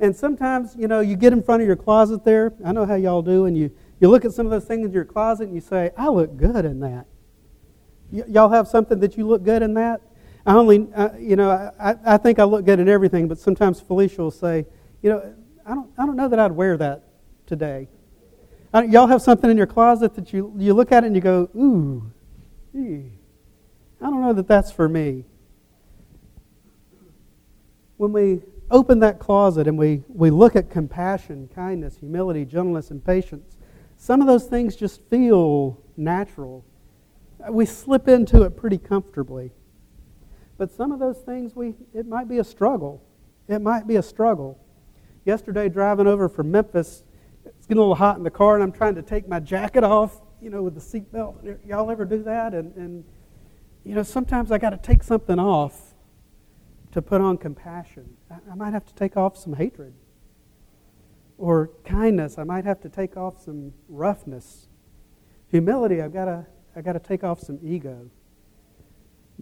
And 0.03 0.17
sometimes, 0.17 0.75
you 0.77 0.89
know, 0.89 0.99
you 0.99 1.15
get 1.15 1.33
in 1.33 1.45
front 1.45 1.63
of 1.63 1.67
your 1.69 1.77
closet 1.77 2.25
there. 2.25 2.53
I 2.65 2.73
know 2.73 2.85
how 2.85 2.97
y'all 2.97 3.23
do, 3.23 3.47
and 3.47 3.57
you, 3.57 3.71
you 4.01 4.09
look 4.09 4.25
at 4.25 4.33
some 4.33 4.47
of 4.47 4.51
those 4.51 4.65
things 4.65 4.85
in 4.85 4.93
your 4.93 5.05
closet 5.05 5.45
and 5.45 5.55
you 5.55 5.61
say, 5.61 5.93
I 5.97 6.09
look 6.09 6.37
good 6.37 6.65
in 6.65 6.81
that. 6.81 7.07
Y- 8.11 8.25
y'all 8.27 8.49
have 8.49 8.67
something 8.67 8.99
that 8.99 9.17
you 9.17 9.29
look 9.29 9.45
good 9.45 9.63
in 9.63 9.75
that? 9.75 10.01
I 10.45 10.55
only, 10.55 10.89
uh, 10.97 11.11
you 11.17 11.37
know, 11.37 11.51
I, 11.79 11.95
I 12.05 12.17
think 12.17 12.41
I 12.41 12.43
look 12.43 12.65
good 12.65 12.81
in 12.81 12.89
everything, 12.89 13.29
but 13.29 13.39
sometimes 13.39 13.81
Felicia 13.81 14.23
will 14.23 14.33
say, 14.33 14.67
you 15.03 15.11
know, 15.11 15.35
I 15.65 15.73
don't, 15.73 15.89
I 15.97 16.05
don't 16.05 16.17
know 16.17 16.29
that 16.29 16.39
I'd 16.41 16.51
wear 16.51 16.77
that 16.79 17.05
today. 17.47 17.87
y'all 18.75 19.07
have 19.07 19.23
something 19.23 19.49
in 19.49 19.57
your 19.57 19.69
closet 19.69 20.17
that 20.17 20.33
you, 20.33 20.53
you 20.59 20.75
look 20.75 20.91
at 20.91 21.05
it 21.05 21.07
and 21.07 21.15
you 21.15 21.23
go, 21.23 21.49
ooh, 21.55 22.11
gee, 22.73 23.13
I 24.01 24.07
don't 24.07 24.21
know 24.21 24.33
that 24.33 24.49
that's 24.49 24.73
for 24.73 24.89
me. 24.89 25.27
When 27.99 28.13
we 28.13 28.41
open 28.73 28.99
that 29.01 29.21
closet 29.21 29.69
and 29.69 29.79
we, 29.79 30.03
we 30.09 30.31
look 30.31 30.57
at 30.57 30.71
compassion, 30.71 31.49
kindness, 31.55 31.99
humility, 31.99 32.45
gentleness, 32.45 32.91
and 32.91 33.05
patience, 33.05 33.57
some 33.97 34.21
of 34.21 34.27
those 34.27 34.47
things 34.47 34.75
just 34.75 35.01
feel 35.09 35.81
natural. 35.97 36.65
Uh, 37.41 37.53
we 37.53 37.65
slip 37.65 38.09
into 38.09 38.43
it 38.43 38.57
pretty 38.57 38.79
comfortably. 38.79 39.53
But 40.59 40.73
some 40.73 40.91
of 40.91 40.99
those 40.99 41.19
things, 41.19 41.55
we, 41.55 41.75
it 41.95 42.07
might 42.07 42.29
be 42.29 42.39
a 42.39 42.45
struggle. 42.45 43.05
It 43.47 43.61
might 43.61 43.87
be 43.87 43.97
a 43.97 44.03
struggle 44.03 44.59
yesterday 45.25 45.69
driving 45.69 46.07
over 46.07 46.29
from 46.29 46.51
Memphis, 46.51 47.05
it's 47.45 47.67
getting 47.67 47.79
a 47.79 47.81
little 47.81 47.95
hot 47.95 48.17
in 48.17 48.23
the 48.23 48.31
car, 48.31 48.55
and 48.55 48.63
I'm 48.63 48.73
trying 48.73 48.95
to 48.97 49.03
take 49.03 49.29
my 49.29 49.41
jacket 49.41 49.85
off, 49.85 50.21
you 50.41 50.51
know, 50.51 50.63
with 50.63 50.75
the 50.75 50.81
seatbelt. 50.81 51.59
Y'all 51.67 51.91
ever 51.91 52.05
do 52.05 52.23
that? 52.25 52.55
And, 52.55 52.75
and 52.77 53.05
you 53.85 53.95
know, 53.95 54.03
sometimes 54.03 54.51
I 54.53 54.59
got 54.59 54.71
to 54.71 54.77
take 54.77 55.03
something 55.03 55.39
off 55.39 55.95
to 56.93 57.03
put 57.03 57.21
on 57.21 57.39
compassion. 57.39 58.17
I, 58.51 58.55
might 58.55 58.73
have 58.73 58.85
to 58.87 58.95
take 58.95 59.17
off 59.17 59.37
some 59.37 59.55
hatred 59.55 59.95
or 61.39 61.71
kindness. 61.85 62.39
I 62.39 62.45
might 62.45 62.65
have 62.65 62.81
to 62.83 62.89
take 62.89 63.17
off 63.17 63.43
some 63.43 63.73
roughness. 63.89 64.69
Humility, 65.49 66.01
I've 66.01 66.13
got 66.13 66.27
to, 66.27 66.47
I've 66.75 66.85
got 66.85 66.93
to 66.95 67.01
take 67.01 67.25
off 67.25 67.41
some 67.41 67.59
ego. 67.63 68.11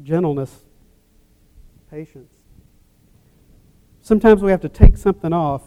Gentleness, 0.03 0.65
patience. 1.91 2.35
Sometimes 4.01 4.43
we 4.43 4.51
have 4.51 4.63
to 4.63 4.69
take 4.69 4.97
something 4.97 5.33
off 5.33 5.63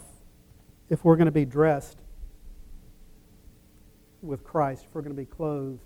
if 0.90 1.06
we're 1.06 1.16
going 1.16 1.26
to 1.26 1.32
be 1.32 1.46
dressed 1.46 2.00
with 4.22 4.44
Christ, 4.44 4.86
if 4.86 4.96
we're 4.96 5.02
going 5.02 5.16
to 5.16 5.22
be 5.22 5.26
clothed 5.26 5.82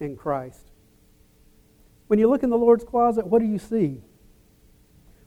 in 0.00 0.16
Christ. 0.16 0.70
When 2.06 2.18
you 2.18 2.28
look 2.28 2.42
in 2.42 2.50
the 2.50 2.58
Lord's 2.58 2.84
closet, 2.84 3.26
what 3.26 3.40
do 3.40 3.46
you 3.46 3.58
see? 3.58 4.02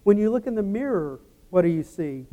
When 0.03 0.17
you 0.17 0.31
look 0.31 0.47
in 0.47 0.55
the 0.55 0.63
mirror, 0.63 1.19
what 1.49 1.61
do 1.61 1.69
you 1.69 1.83
see? 1.83 2.25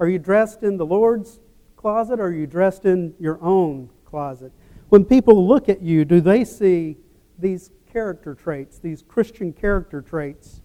Are 0.00 0.08
you 0.08 0.18
dressed 0.18 0.62
in 0.62 0.76
the 0.76 0.86
Lord's 0.86 1.40
closet 1.76 2.20
or 2.20 2.26
are 2.26 2.32
you 2.32 2.46
dressed 2.46 2.84
in 2.84 3.14
your 3.18 3.38
own 3.42 3.90
closet? 4.04 4.52
When 4.88 5.04
people 5.04 5.46
look 5.46 5.68
at 5.68 5.82
you, 5.82 6.04
do 6.04 6.20
they 6.20 6.44
see 6.44 6.96
these 7.38 7.70
character 7.92 8.34
traits, 8.34 8.78
these 8.78 9.02
Christian 9.02 9.52
character 9.52 10.00
traits, 10.00 10.60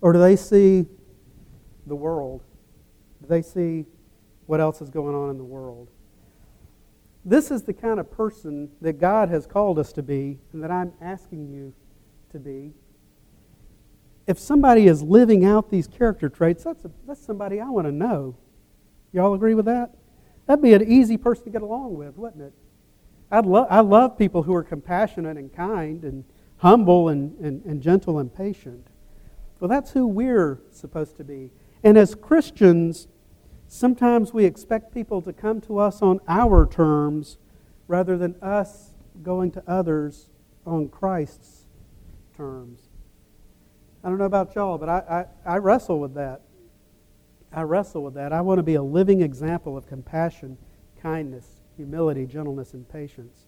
or 0.00 0.12
do 0.12 0.18
they 0.18 0.36
see 0.36 0.86
the 1.86 1.94
world? 1.94 2.42
Do 3.22 3.28
they 3.28 3.42
see 3.42 3.86
what 4.46 4.60
else 4.60 4.80
is 4.80 4.90
going 4.90 5.14
on 5.14 5.30
in 5.30 5.38
the 5.38 5.44
world? 5.44 5.88
This 7.24 7.50
is 7.50 7.62
the 7.62 7.74
kind 7.74 8.00
of 8.00 8.10
person 8.10 8.70
that 8.80 8.94
God 8.94 9.28
has 9.28 9.46
called 9.46 9.78
us 9.78 9.92
to 9.92 10.02
be 10.02 10.38
and 10.52 10.62
that 10.62 10.70
I'm 10.70 10.92
asking 11.00 11.48
you 11.48 11.74
to 12.32 12.38
be. 12.38 12.72
If 14.30 14.38
somebody 14.38 14.86
is 14.86 15.02
living 15.02 15.44
out 15.44 15.70
these 15.70 15.88
character 15.88 16.28
traits, 16.28 16.62
that's, 16.62 16.84
a, 16.84 16.90
that's 17.04 17.20
somebody 17.20 17.60
I 17.60 17.68
want 17.68 17.88
to 17.88 17.92
know. 17.92 18.36
Y'all 19.12 19.34
agree 19.34 19.54
with 19.54 19.64
that? 19.64 19.92
That'd 20.46 20.62
be 20.62 20.72
an 20.72 20.88
easy 20.88 21.16
person 21.16 21.46
to 21.46 21.50
get 21.50 21.62
along 21.62 21.96
with, 21.96 22.16
wouldn't 22.16 22.40
it? 22.40 22.52
I'd 23.32 23.44
lo- 23.44 23.66
I 23.68 23.80
love 23.80 24.16
people 24.16 24.44
who 24.44 24.54
are 24.54 24.62
compassionate 24.62 25.36
and 25.36 25.52
kind 25.52 26.04
and 26.04 26.22
humble 26.58 27.08
and, 27.08 27.36
and, 27.40 27.64
and 27.64 27.82
gentle 27.82 28.20
and 28.20 28.32
patient. 28.32 28.86
Well, 29.58 29.68
that's 29.68 29.90
who 29.90 30.06
we're 30.06 30.60
supposed 30.70 31.16
to 31.16 31.24
be. 31.24 31.50
And 31.82 31.98
as 31.98 32.14
Christians, 32.14 33.08
sometimes 33.66 34.32
we 34.32 34.44
expect 34.44 34.94
people 34.94 35.20
to 35.22 35.32
come 35.32 35.60
to 35.62 35.80
us 35.80 36.02
on 36.02 36.20
our 36.28 36.68
terms 36.68 37.36
rather 37.88 38.16
than 38.16 38.36
us 38.40 38.90
going 39.24 39.50
to 39.50 39.64
others 39.66 40.28
on 40.64 40.88
Christ's 40.88 41.66
terms. 42.36 42.89
I 44.02 44.08
don't 44.08 44.18
know 44.18 44.24
about 44.24 44.54
y'all, 44.54 44.78
but 44.78 44.88
I, 44.88 45.26
I, 45.46 45.54
I 45.54 45.56
wrestle 45.58 46.00
with 46.00 46.14
that. 46.14 46.40
I 47.52 47.62
wrestle 47.62 48.02
with 48.02 48.14
that. 48.14 48.32
I 48.32 48.40
want 48.40 48.58
to 48.58 48.62
be 48.62 48.74
a 48.74 48.82
living 48.82 49.22
example 49.22 49.76
of 49.76 49.86
compassion, 49.86 50.56
kindness, 51.02 51.46
humility, 51.76 52.26
gentleness, 52.26 52.74
and 52.74 52.88
patience. 52.88 53.46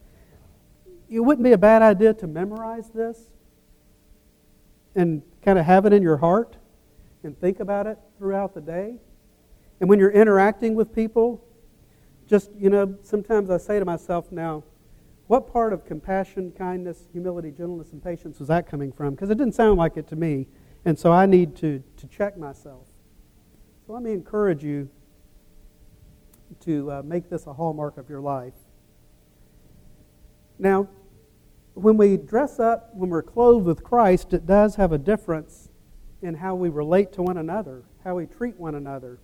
It 1.09 1.21
wouldn't 1.21 1.45
be 1.45 1.53
a 1.53 1.59
bad 1.59 1.83
idea 1.83 2.15
to 2.15 2.27
memorize 2.27 2.91
this 2.91 3.31
and 4.95 5.23
kind 5.43 5.59
of 5.59 5.65
have 5.65 5.87
it 5.87 5.93
in 5.93 6.03
your 6.03 6.17
heart 6.19 6.57
and 7.23 7.39
think 7.39 7.61
about 7.61 7.87
it 7.87 7.99
throughout 8.19 8.55
the 8.55 8.61
day. 8.61 8.97
And 9.81 9.89
when 9.89 9.99
you're 9.99 10.11
interacting 10.11 10.75
with 10.75 10.95
people, 10.95 11.45
just, 12.27 12.51
you 12.59 12.71
know, 12.71 12.97
sometimes 13.03 13.51
I 13.51 13.57
say 13.57 13.79
to 13.79 13.85
myself 13.85 14.31
now, 14.33 14.65
what 15.27 15.53
part 15.53 15.73
of 15.73 15.85
compassion, 15.85 16.53
kindness, 16.53 17.05
humility, 17.13 17.51
gentleness, 17.51 17.93
and 17.93 18.03
patience 18.03 18.39
was 18.39 18.49
that 18.49 18.69
coming 18.69 18.93
from? 18.93 19.15
Because 19.15 19.31
it 19.31 19.39
didn't 19.39 19.55
sound 19.55 19.79
like 19.79 19.97
it 19.97 20.07
to 20.09 20.17
me. 20.17 20.47
And 20.85 20.99
so 20.99 21.13
I 21.13 21.27
need 21.27 21.57
to, 21.57 21.83
to 21.97 22.07
check 22.09 22.37
myself. 22.37 22.87
So 23.87 23.93
let 23.93 24.03
me 24.03 24.13
encourage 24.13 24.65
you 24.65 24.89
to 26.61 26.91
uh, 26.91 27.03
make 27.05 27.31
this 27.31 27.47
a 27.47 27.53
hallmark 27.53 27.97
of 27.97 28.09
your 28.09 28.21
life. 28.21 28.55
Now, 30.59 30.89
when 31.75 31.97
we 31.97 32.17
dress 32.17 32.61
up, 32.61 32.91
when 32.95 33.11
we're 33.11 33.23
clothed 33.23 33.65
with 33.65 33.83
Christ, 33.83 34.35
it 34.35 34.47
does 34.47 34.77
have 34.77 34.93
a 34.93 34.99
difference 34.99 35.71
in 36.21 36.35
how 36.35 36.55
we 36.55 36.69
relate 36.69 37.13
to 37.15 37.23
one 37.23 37.39
another, 37.39 37.85
how 38.05 38.17
we 38.17 38.27
treat 38.27 38.57
one 38.59 38.75
another. 38.75 39.19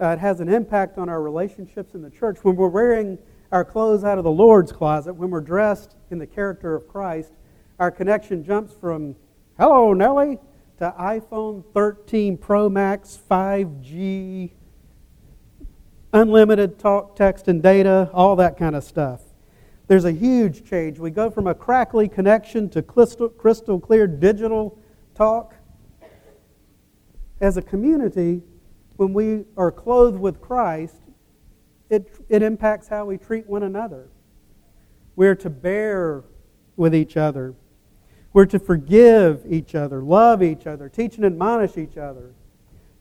Uh, 0.00 0.08
it 0.08 0.18
has 0.18 0.40
an 0.40 0.48
impact 0.48 0.98
on 0.98 1.08
our 1.08 1.22
relationships 1.22 1.94
in 1.94 2.02
the 2.02 2.10
church. 2.10 2.38
When 2.42 2.56
we're 2.56 2.68
wearing 2.68 3.18
our 3.52 3.64
clothes 3.64 4.04
out 4.04 4.18
of 4.18 4.24
the 4.24 4.30
Lord's 4.30 4.72
closet, 4.72 5.14
when 5.14 5.30
we're 5.30 5.40
dressed 5.40 5.96
in 6.10 6.18
the 6.18 6.26
character 6.26 6.74
of 6.74 6.86
Christ, 6.86 7.32
Our 7.80 7.90
connection 7.90 8.44
jumps 8.44 8.74
from, 8.74 9.16
hello, 9.58 9.94
Nellie, 9.94 10.38
to 10.76 10.94
iPhone 11.00 11.64
13 11.72 12.36
Pro 12.36 12.68
Max 12.68 13.18
5G, 13.30 14.50
unlimited 16.12 16.78
talk, 16.78 17.16
text, 17.16 17.48
and 17.48 17.62
data, 17.62 18.10
all 18.12 18.36
that 18.36 18.58
kind 18.58 18.76
of 18.76 18.84
stuff. 18.84 19.22
There's 19.86 20.04
a 20.04 20.12
huge 20.12 20.68
change. 20.68 20.98
We 20.98 21.10
go 21.10 21.30
from 21.30 21.46
a 21.46 21.54
crackly 21.54 22.06
connection 22.06 22.68
to 22.68 22.82
crystal, 22.82 23.30
crystal 23.30 23.80
clear 23.80 24.06
digital 24.06 24.78
talk. 25.14 25.54
As 27.40 27.56
a 27.56 27.62
community, 27.62 28.42
when 28.96 29.14
we 29.14 29.46
are 29.56 29.72
clothed 29.72 30.20
with 30.20 30.38
Christ, 30.42 30.96
it, 31.90 32.08
it 32.28 32.42
impacts 32.42 32.88
how 32.88 33.04
we 33.04 33.18
treat 33.18 33.46
one 33.46 33.64
another. 33.64 34.08
We're 35.16 35.34
to 35.34 35.50
bear 35.50 36.24
with 36.76 36.94
each 36.94 37.16
other. 37.16 37.54
We're 38.32 38.46
to 38.46 38.60
forgive 38.60 39.44
each 39.48 39.74
other, 39.74 40.02
love 40.02 40.42
each 40.42 40.66
other, 40.66 40.88
teach 40.88 41.16
and 41.16 41.24
admonish 41.24 41.76
each 41.76 41.96
other. 41.96 42.32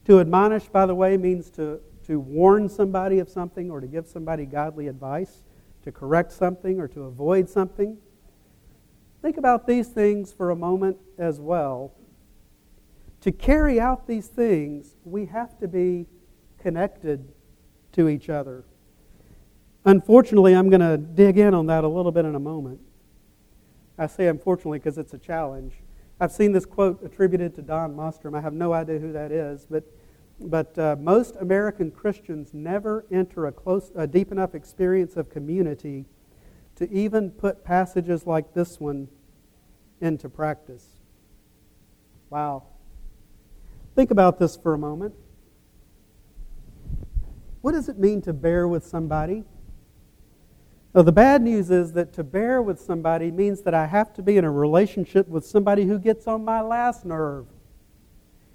To 0.06 0.20
admonish, 0.20 0.68
by 0.68 0.88
the 0.88 0.96
way, 0.96 1.16
means 1.18 1.52
to, 1.52 1.80
to 2.08 2.20
warn 2.20 2.68
somebody 2.68 3.20
of 3.20 3.30
something 3.30 3.70
or 3.70 3.80
to 3.80 3.88
give 3.88 4.08
somebody 4.08 4.46
godly 4.46 4.88
advice, 4.88 5.44
to 5.84 5.92
correct 5.92 6.32
something 6.32 6.80
or 6.80 6.88
to 6.88 7.04
avoid 7.04 7.48
something. 7.48 7.98
Think 9.22 9.38
about 9.38 9.68
these 9.68 9.90
things 9.90 10.32
for 10.32 10.50
a 10.50 10.56
moment 10.56 10.98
as 11.20 11.40
well. 11.40 11.94
To 13.22 13.32
carry 13.32 13.80
out 13.80 14.08
these 14.08 14.28
things, 14.28 14.96
we 15.04 15.28
have 15.28 15.60
to 15.60 15.68
be 15.68 16.08
connected 16.58 17.32
to 17.92 18.10
each 18.10 18.30
other. 18.30 18.64
Unfortunately, 19.86 20.54
I'm 20.54 20.70
going 20.70 20.82
to 20.82 20.98
dig 20.98 21.38
in 21.38 21.54
on 21.54 21.68
that 21.68 21.84
a 21.84 21.88
little 21.88 22.12
bit 22.12 22.26
in 22.26 22.36
a 22.36 22.40
moment. 22.40 22.80
I 23.98 24.08
say 24.08 24.28
unfortunately 24.28 24.80
because 24.80 24.98
it's 24.98 25.14
a 25.14 25.18
challenge. 25.18 25.74
I've 26.20 26.32
seen 26.32 26.52
this 26.52 26.66
quote 26.66 27.04
attributed 27.04 27.56
to 27.56 27.62
Don 27.62 27.96
Mostrom. 27.96 28.38
I 28.38 28.42
have 28.42 28.54
no 28.54 28.74
idea 28.74 29.00
who 29.00 29.14
that 29.14 29.32
is, 29.32 29.66
but, 29.70 29.84
but 30.40 30.78
uh, 30.78 30.98
most 31.00 31.36
American 31.40 31.92
Christians 31.92 32.54
never 32.54 33.06
enter 33.12 33.46
a, 33.48 33.52
close, 33.52 33.92
a 33.96 34.06
deep 34.06 34.32
enough 34.32 34.54
experience 34.54 35.16
of 35.16 35.30
community 35.30 36.06
to 36.76 36.92
even 36.92 37.32
put 37.32 37.64
passages 37.64 38.26
like 38.26 38.54
this 38.54 38.80
one 38.80 39.08
into 40.02 40.30
practice. 40.30 40.86
Wow. 42.30 42.64
Think 43.96 44.12
about 44.12 44.40
this 44.40 44.56
for 44.56 44.74
a 44.74 44.78
moment. 44.78 45.14
What 47.62 47.74
does 47.74 47.90
it 47.90 47.98
mean 47.98 48.22
to 48.24 48.34
bear 48.34 48.68
with 48.68 48.86
somebody? 48.86 49.44
Now, 50.94 51.04
the 51.04 51.12
bad 51.12 51.44
news 51.44 51.70
is 51.70 51.94
that 51.94 52.14
to 52.14 52.24
bear 52.24 52.64
with 52.64 52.80
somebody 52.80 53.30
means 53.30 53.62
that 53.62 53.76
I 53.76 53.86
have 53.86 54.12
to 54.16 54.24
be 54.24 54.38
in 54.38 54.44
a 54.44 54.52
relationship 54.52 55.28
with 55.28 55.46
somebody 55.46 55.86
who 55.86 56.00
gets 56.00 56.26
on 56.26 56.44
my 56.44 56.62
last 56.62 57.06
nerve. 57.06 57.46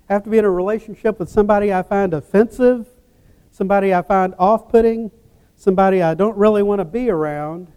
I 0.09 0.15
have 0.15 0.25
to 0.25 0.31
be 0.31 0.39
in 0.39 0.45
a 0.45 0.51
relationship 0.51 1.21
with 1.21 1.29
somebody 1.29 1.73
I 1.73 1.83
find 1.83 2.13
offensive, 2.13 2.89
somebody 3.53 3.95
I 3.95 4.03
find 4.03 4.35
off 4.37 4.69
putting, 4.69 5.13
somebody 5.55 6.03
I 6.03 6.15
don't 6.15 6.37
really 6.37 6.65
want 6.65 6.81
to 6.81 6.85
be 6.85 7.09
around, 7.09 7.71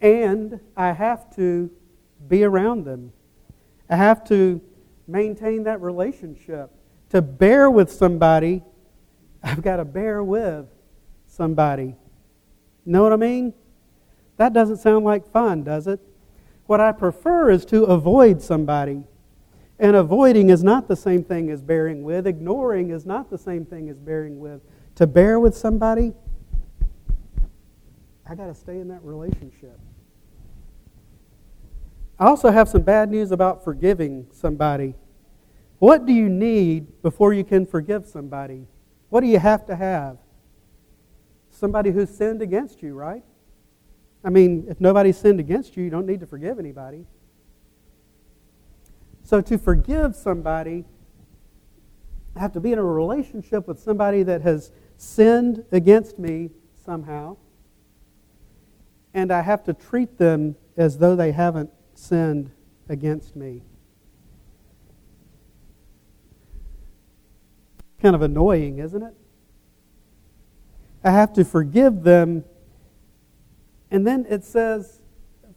and 0.00 0.60
I 0.76 0.92
have 0.92 1.34
to 1.34 1.68
be 2.28 2.44
around 2.44 2.84
them. 2.84 3.12
I 3.90 3.96
have 3.96 4.22
to 4.28 4.60
maintain 5.08 5.64
that 5.64 5.80
relationship. 5.80 6.70
To 7.10 7.22
bear 7.22 7.70
with 7.70 7.90
somebody, 7.90 8.62
I've 9.42 9.62
got 9.62 9.76
to 9.76 9.84
bear 9.84 10.22
with 10.22 10.66
somebody. 11.26 11.96
Know 12.88 13.02
what 13.02 13.12
I 13.12 13.16
mean? 13.16 13.52
That 14.38 14.54
doesn't 14.54 14.78
sound 14.78 15.04
like 15.04 15.30
fun, 15.30 15.62
does 15.62 15.86
it? 15.86 16.00
What 16.64 16.80
I 16.80 16.92
prefer 16.92 17.50
is 17.50 17.66
to 17.66 17.84
avoid 17.84 18.40
somebody. 18.40 19.04
And 19.78 19.94
avoiding 19.94 20.48
is 20.48 20.64
not 20.64 20.88
the 20.88 20.96
same 20.96 21.22
thing 21.22 21.50
as 21.50 21.60
bearing 21.60 22.02
with. 22.02 22.26
Ignoring 22.26 22.88
is 22.88 23.04
not 23.04 23.28
the 23.28 23.36
same 23.36 23.66
thing 23.66 23.90
as 23.90 23.98
bearing 23.98 24.40
with. 24.40 24.62
To 24.94 25.06
bear 25.06 25.38
with 25.38 25.54
somebody, 25.54 26.14
I 28.26 28.34
got 28.34 28.46
to 28.46 28.54
stay 28.54 28.80
in 28.80 28.88
that 28.88 29.04
relationship. 29.04 29.78
I 32.18 32.24
also 32.26 32.50
have 32.50 32.70
some 32.70 32.82
bad 32.82 33.10
news 33.10 33.32
about 33.32 33.64
forgiving 33.64 34.26
somebody. 34.32 34.94
What 35.78 36.06
do 36.06 36.14
you 36.14 36.30
need 36.30 37.02
before 37.02 37.34
you 37.34 37.44
can 37.44 37.66
forgive 37.66 38.06
somebody? 38.06 38.66
What 39.10 39.20
do 39.20 39.26
you 39.26 39.38
have 39.38 39.66
to 39.66 39.76
have? 39.76 40.16
Somebody 41.58 41.90
who's 41.90 42.08
sinned 42.08 42.40
against 42.40 42.82
you, 42.82 42.94
right? 42.94 43.24
I 44.24 44.30
mean, 44.30 44.66
if 44.68 44.80
nobody 44.80 45.12
sinned 45.12 45.40
against 45.40 45.76
you, 45.76 45.84
you 45.84 45.90
don't 45.90 46.06
need 46.06 46.20
to 46.20 46.26
forgive 46.26 46.58
anybody. 46.58 47.04
So 49.24 49.40
to 49.40 49.58
forgive 49.58 50.14
somebody, 50.14 50.84
I 52.36 52.40
have 52.40 52.52
to 52.52 52.60
be 52.60 52.72
in 52.72 52.78
a 52.78 52.84
relationship 52.84 53.66
with 53.66 53.80
somebody 53.80 54.22
that 54.22 54.42
has 54.42 54.70
sinned 54.96 55.64
against 55.72 56.18
me 56.18 56.50
somehow. 56.84 57.36
And 59.12 59.32
I 59.32 59.42
have 59.42 59.64
to 59.64 59.74
treat 59.74 60.16
them 60.18 60.56
as 60.76 60.98
though 60.98 61.16
they 61.16 61.32
haven't 61.32 61.70
sinned 61.94 62.50
against 62.88 63.34
me. 63.34 63.62
Kind 68.00 68.14
of 68.14 68.22
annoying, 68.22 68.78
isn't 68.78 69.02
it? 69.02 69.17
I 71.04 71.10
have 71.10 71.32
to 71.34 71.44
forgive 71.44 72.02
them. 72.02 72.44
And 73.90 74.06
then 74.06 74.26
it 74.28 74.44
says, 74.44 75.00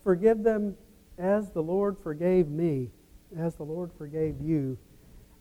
forgive 0.03 0.43
them 0.43 0.75
as 1.17 1.51
the 1.51 1.61
Lord 1.61 1.97
forgave 1.97 2.49
me. 2.49 2.89
As 3.37 3.55
the 3.55 3.63
Lord 3.63 3.91
forgave 3.97 4.41
you, 4.41 4.77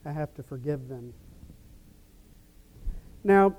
I 0.05 0.11
have 0.11 0.33
to 0.35 0.43
forgive 0.43 0.87
them. 0.87 1.13
Now, 3.23 3.55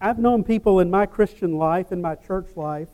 I've 0.00 0.18
known 0.18 0.42
people 0.42 0.80
in 0.80 0.90
my 0.90 1.06
Christian 1.06 1.56
life, 1.56 1.92
in 1.92 2.00
my 2.00 2.14
church 2.14 2.48
life, 2.56 2.88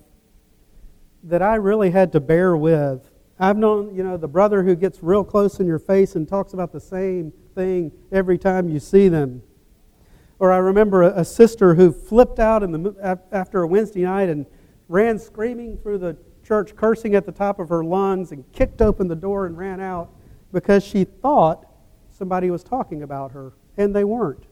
that 1.25 1.43
I 1.43 1.57
really 1.57 1.91
had 1.91 2.13
to 2.13 2.21
bear 2.21 2.57
with. 2.57 3.09
I've 3.39 3.57
known, 3.57 3.95
you 3.95 4.05
know, 4.05 4.17
the 4.17 4.29
brother 4.29 4.63
who 4.63 4.77
gets 4.77 5.03
real 5.03 5.25
close 5.25 5.59
in 5.61 5.67
your 5.67 5.79
face 5.79 6.15
and 6.15 6.29
talks 6.29 6.53
about 6.53 6.73
the 6.73 6.81
same 6.81 7.33
thing 7.55 7.93
every 8.11 8.39
time 8.39 8.69
you 8.69 8.79
see 8.79 9.09
them. 9.09 9.43
Or 10.43 10.51
I 10.51 10.57
remember 10.57 11.05
a, 11.05 11.21
a 11.21 11.25
sister 11.25 11.77
who 11.77 11.93
flipped 11.93 12.41
out 12.41 12.65
in 12.65 12.73
the, 12.73 13.17
after 13.31 13.63
a 13.63 13.67
Wednesday 13.69 14.03
night 14.03 14.29
and 14.29 14.45
ran 14.89 15.17
screaming 15.17 15.79
through 15.79 15.99
the 15.99 16.17
church, 16.45 16.75
cursing 16.75 17.15
at 17.15 17.27
the 17.27 17.31
top 17.31 17.61
of 17.61 17.69
her 17.69 17.85
lungs, 17.85 18.33
and 18.33 18.45
kicked 18.51 18.83
open 18.83 19.07
the 19.07 19.15
door 19.15 19.47
and 19.47 19.57
ran 19.57 19.81
out 19.81 20.11
because 20.53 20.83
she 20.83 21.05
thought 21.05 21.65
somebody 22.11 22.51
was 22.51 22.65
talking 22.65 23.05
about 23.05 23.31
her, 23.31 23.53
and 23.77 23.95
they 23.95 24.03
weren't. 24.03 24.43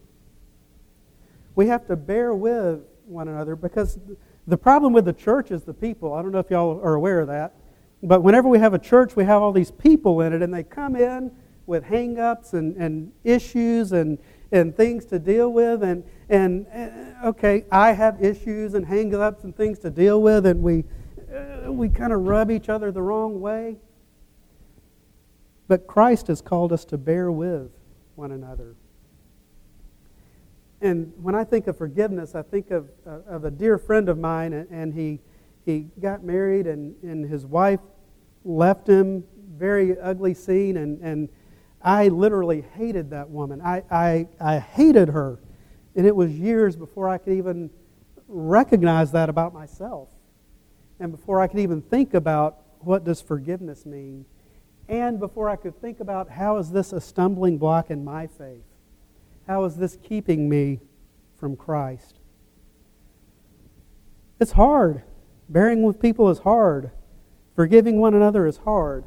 We 1.56 1.66
have 1.66 1.88
to 1.88 1.96
bear 1.96 2.36
with 2.36 2.82
one 3.04 3.26
another 3.26 3.56
because 3.56 3.98
the 4.46 4.56
problem 4.56 4.92
with 4.92 5.06
the 5.06 5.12
church 5.12 5.50
is 5.50 5.64
the 5.64 5.74
people. 5.74 6.14
I 6.14 6.22
don't 6.22 6.30
know 6.30 6.38
if 6.38 6.50
y'all 6.50 6.80
are 6.84 6.94
aware 6.94 7.18
of 7.18 7.26
that. 7.26 7.56
But 8.00 8.22
whenever 8.22 8.48
we 8.48 8.60
have 8.60 8.74
a 8.74 8.78
church, 8.78 9.16
we 9.16 9.24
have 9.24 9.42
all 9.42 9.50
these 9.50 9.72
people 9.72 10.20
in 10.20 10.34
it, 10.34 10.40
and 10.40 10.54
they 10.54 10.62
come 10.62 10.94
in 10.94 11.32
with 11.66 11.82
hang 11.82 12.20
ups 12.20 12.52
and, 12.52 12.76
and 12.76 13.10
issues 13.24 13.90
and, 13.90 14.18
and 14.52 14.76
things 14.76 15.04
to 15.06 15.18
deal 15.18 15.52
with. 15.52 15.82
And, 15.82 16.04
and 16.28 16.66
uh, 16.74 17.28
okay, 17.28 17.64
I 17.70 17.92
have 17.92 18.22
issues 18.22 18.74
and 18.74 18.84
hang 18.86 19.14
ups 19.14 19.44
and 19.44 19.56
things 19.56 19.78
to 19.80 19.90
deal 19.90 20.20
with, 20.22 20.46
and 20.46 20.62
we, 20.62 20.84
uh, 21.32 21.72
we 21.72 21.88
kind 21.88 22.12
of 22.12 22.20
rub 22.22 22.50
each 22.50 22.68
other 22.68 22.90
the 22.90 23.02
wrong 23.02 23.40
way. 23.40 23.76
But 25.68 25.86
Christ 25.86 26.26
has 26.26 26.40
called 26.40 26.72
us 26.72 26.84
to 26.86 26.98
bear 26.98 27.30
with 27.30 27.70
one 28.16 28.32
another. 28.32 28.74
And 30.80 31.12
when 31.22 31.34
I 31.34 31.44
think 31.44 31.66
of 31.66 31.76
forgiveness, 31.76 32.34
I 32.34 32.42
think 32.42 32.70
of, 32.70 32.88
uh, 33.06 33.20
of 33.28 33.44
a 33.44 33.50
dear 33.50 33.78
friend 33.78 34.08
of 34.08 34.18
mine, 34.18 34.52
and, 34.52 34.68
and 34.70 34.94
he, 34.94 35.20
he 35.64 35.86
got 36.00 36.24
married, 36.24 36.66
and, 36.66 36.94
and 37.02 37.24
his 37.24 37.46
wife 37.46 37.80
left 38.44 38.88
him. 38.88 39.24
Very 39.56 39.98
ugly 40.00 40.32
scene, 40.32 40.78
and, 40.78 40.98
and 41.02 41.28
I 41.82 42.08
literally 42.08 42.62
hated 42.76 43.10
that 43.10 43.30
woman. 43.30 43.60
I, 43.62 43.82
I, 43.90 44.28
I 44.40 44.58
hated 44.58 45.08
her. 45.08 45.38
And 45.96 46.06
it 46.06 46.14
was 46.14 46.30
years 46.30 46.76
before 46.76 47.08
I 47.08 47.18
could 47.18 47.32
even 47.32 47.70
recognize 48.28 49.12
that 49.12 49.28
about 49.28 49.54
myself. 49.54 50.08
And 50.98 51.10
before 51.10 51.40
I 51.40 51.46
could 51.46 51.60
even 51.60 51.80
think 51.80 52.14
about 52.14 52.58
what 52.80 53.04
does 53.04 53.20
forgiveness 53.20 53.86
mean. 53.86 54.26
And 54.88 55.18
before 55.18 55.48
I 55.48 55.56
could 55.56 55.80
think 55.80 56.00
about 56.00 56.28
how 56.28 56.58
is 56.58 56.70
this 56.70 56.92
a 56.92 57.00
stumbling 57.00 57.58
block 57.58 57.90
in 57.90 58.04
my 58.04 58.26
faith? 58.26 58.64
How 59.46 59.64
is 59.64 59.76
this 59.76 59.96
keeping 60.02 60.48
me 60.48 60.80
from 61.38 61.56
Christ? 61.56 62.18
It's 64.38 64.52
hard. 64.52 65.02
Bearing 65.48 65.82
with 65.82 66.00
people 66.00 66.28
is 66.30 66.40
hard. 66.40 66.90
Forgiving 67.56 68.00
one 68.00 68.14
another 68.14 68.46
is 68.46 68.58
hard. 68.58 69.04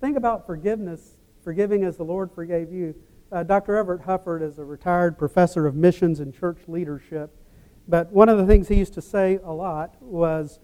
Think 0.00 0.16
about 0.16 0.46
forgiveness 0.46 1.15
forgiving 1.46 1.84
as 1.84 1.96
the 1.96 2.02
Lord 2.02 2.32
forgave 2.32 2.72
you. 2.72 2.92
Uh, 3.30 3.44
Dr. 3.44 3.74
Evertt 3.74 4.02
Huffard 4.02 4.42
is 4.42 4.58
a 4.58 4.64
retired 4.64 5.16
professor 5.16 5.64
of 5.68 5.76
missions 5.76 6.18
and 6.18 6.34
church 6.34 6.58
leadership. 6.66 7.40
But 7.86 8.10
one 8.10 8.28
of 8.28 8.36
the 8.36 8.44
things 8.44 8.66
he 8.66 8.74
used 8.74 8.94
to 8.94 9.00
say 9.00 9.38
a 9.44 9.52
lot 9.52 9.94
was 10.02 10.58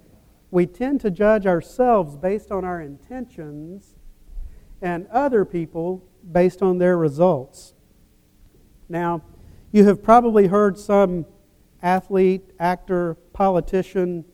we 0.51 0.67
tend 0.67 1.01
to 1.03 1.11
judge 1.13 1.47
ourselves 1.47 2.17
based 2.17 2.51
on 2.51 2.65
our 2.65 2.81
intentions 2.81 3.95
and 4.81 5.07
other 5.13 5.45
people 5.45 6.05
based 6.33 6.63
on 6.63 6.79
their 6.79 6.99
results. 6.99 7.75
Now, 8.89 9.23
you 9.71 9.85
have 9.85 10.03
probably 10.03 10.49
heard 10.49 10.77
some 10.77 11.27
athlete, 11.81 12.43
actor, 12.59 13.15
politician 13.33 14.25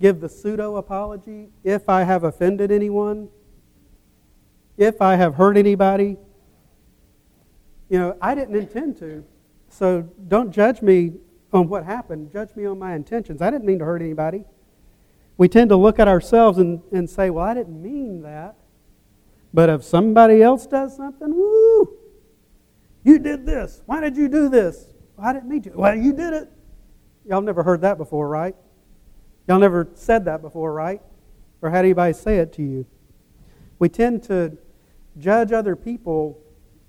give 0.00 0.20
the 0.20 0.28
pseudo 0.28 0.76
apology 0.76 1.48
if 1.64 1.88
I 1.88 2.04
have 2.04 2.22
offended 2.22 2.70
anyone, 2.70 3.30
if 4.78 5.02
I 5.02 5.16
have 5.16 5.34
hurt 5.34 5.58
anybody. 5.58 6.16
You 7.90 7.98
know, 7.98 8.16
I 8.22 8.34
didn't 8.34 8.54
intend 8.54 8.96
to, 8.98 9.24
so 9.68 10.02
don't 10.28 10.52
judge 10.52 10.80
me 10.80 11.12
on 11.52 11.68
what 11.68 11.84
happened. 11.84 12.32
Judge 12.32 12.54
me 12.54 12.64
on 12.64 12.78
my 12.78 12.94
intentions. 12.94 13.42
I 13.42 13.50
didn't 13.50 13.66
mean 13.66 13.80
to 13.80 13.84
hurt 13.84 14.00
anybody. 14.00 14.44
We 15.36 15.48
tend 15.48 15.70
to 15.70 15.76
look 15.76 15.98
at 15.98 16.08
ourselves 16.08 16.58
and, 16.58 16.82
and 16.92 17.08
say, 17.08 17.30
well, 17.30 17.44
I 17.44 17.54
didn't 17.54 17.82
mean 17.82 18.22
that. 18.22 18.56
But 19.52 19.70
if 19.70 19.84
somebody 19.84 20.42
else 20.42 20.66
does 20.66 20.96
something, 20.96 21.34
woo, 21.34 21.96
you 23.02 23.18
did 23.18 23.46
this. 23.46 23.82
Why 23.86 24.00
did 24.00 24.16
you 24.16 24.28
do 24.28 24.48
this? 24.48 24.92
Well, 25.16 25.26
I 25.26 25.32
didn't 25.32 25.48
mean 25.48 25.62
to. 25.62 25.70
Well, 25.70 25.94
you 25.94 26.12
did 26.12 26.34
it. 26.34 26.52
Y'all 27.24 27.40
never 27.40 27.62
heard 27.62 27.80
that 27.80 27.98
before, 27.98 28.28
right? 28.28 28.54
Y'all 29.46 29.58
never 29.58 29.88
said 29.94 30.26
that 30.26 30.42
before, 30.42 30.72
right? 30.72 31.00
Or 31.62 31.70
had 31.70 31.84
anybody 31.84 32.12
say 32.12 32.36
it 32.36 32.52
to 32.54 32.62
you? 32.62 32.86
We 33.78 33.88
tend 33.88 34.22
to 34.24 34.58
judge 35.18 35.52
other 35.52 35.76
people 35.76 36.38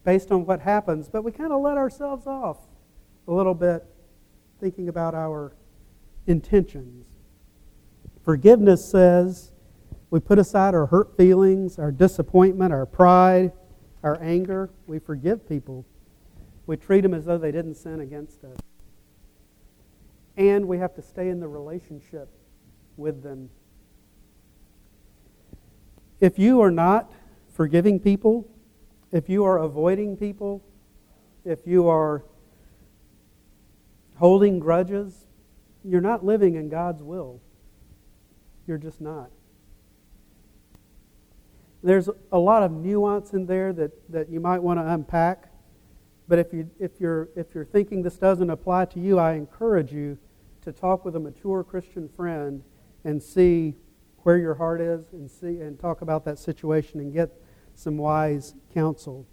based 0.03 0.31
on 0.31 0.45
what 0.45 0.61
happens, 0.61 1.09
but 1.09 1.23
we 1.23 1.31
kind 1.31 1.51
of 1.51 1.61
let 1.61 1.77
ourselves 1.77 2.25
off 2.27 2.57
a 3.27 3.31
little 3.31 3.53
bit 3.53 3.85
thinking 4.59 4.89
about 4.89 5.13
our 5.13 5.53
intentions. 6.27 7.05
Forgiveness 8.23 8.83
says 8.83 9.51
we 10.09 10.19
put 10.19 10.39
aside 10.39 10.73
our 10.73 10.87
hurt 10.87 11.15
feelings, 11.15 11.77
our 11.77 11.91
disappointment, 11.91 12.73
our 12.73 12.85
pride, 12.85 13.51
our 14.03 14.21
anger. 14.21 14.69
We 14.87 14.99
forgive 14.99 15.47
people. 15.47 15.85
We 16.65 16.77
treat 16.77 17.01
them 17.01 17.13
as 17.13 17.25
though 17.25 17.37
they 17.37 17.51
didn't 17.51 17.75
sin 17.75 17.99
against 17.99 18.43
us. 18.43 18.57
And 20.37 20.67
we 20.67 20.77
have 20.77 20.95
to 20.95 21.01
stay 21.01 21.29
in 21.29 21.39
the 21.39 21.47
relationship 21.47 22.29
with 22.97 23.23
them. 23.23 23.49
If 26.19 26.39
you 26.39 26.61
are 26.61 26.71
not 26.71 27.11
forgiving 27.59 27.99
people, 27.99 28.47
if 29.11 29.27
you 29.27 29.43
are 29.43 29.57
avoiding 29.57 30.15
people, 30.15 30.63
if 31.43 31.67
you 31.67 31.89
are 31.89 32.23
holding 34.15 34.59
grudges, 34.59 35.27
you're 35.83 35.99
not 35.99 36.23
living 36.23 36.55
in 36.55 36.69
God's 36.69 37.03
will. 37.03 37.41
You're 38.65 38.77
just 38.77 39.01
not. 39.01 39.29
There's 41.83 42.09
a 42.31 42.39
lot 42.39 42.63
of 42.63 42.71
nuance 42.71 43.33
in 43.33 43.45
there 43.45 43.73
that, 43.73 43.91
that 44.09 44.29
you 44.29 44.39
might 44.39 44.59
want 44.59 44.79
to 44.79 44.93
unpack. 44.93 45.51
But 46.29 46.39
if, 46.39 46.53
you, 46.53 46.69
if, 46.79 46.91
you're, 47.01 47.27
if 47.35 47.53
you're 47.53 47.65
thinking 47.65 48.03
this 48.03 48.15
doesn't 48.15 48.49
apply 48.49 48.85
to 48.85 49.01
you, 49.01 49.19
I 49.19 49.33
encourage 49.33 49.91
you 49.91 50.17
to 50.61 50.71
talk 50.71 51.03
with 51.03 51.17
a 51.17 51.19
mature 51.19 51.65
Christian 51.65 52.07
friend 52.07 52.63
and 53.03 53.21
see 53.21 53.75
where 54.19 54.37
your 54.37 54.55
heart 54.55 54.79
is 54.79 55.11
and 55.11 55.29
see 55.29 55.59
and 55.59 55.77
talk 55.77 55.99
about 55.99 56.23
that 56.23 56.39
situation 56.39 57.01
and 57.01 57.11
get 57.11 57.29
some 57.79 57.97
wise 57.97 58.55
counsel. 58.73 59.25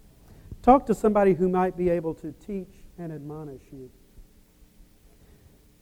Talk 0.61 0.85
to 0.85 0.95
somebody 0.95 1.33
who 1.33 1.49
might 1.49 1.75
be 1.75 1.89
able 1.89 2.13
to 2.15 2.31
teach 2.31 2.73
and 2.97 3.11
admonish 3.11 3.61
you. 3.71 3.91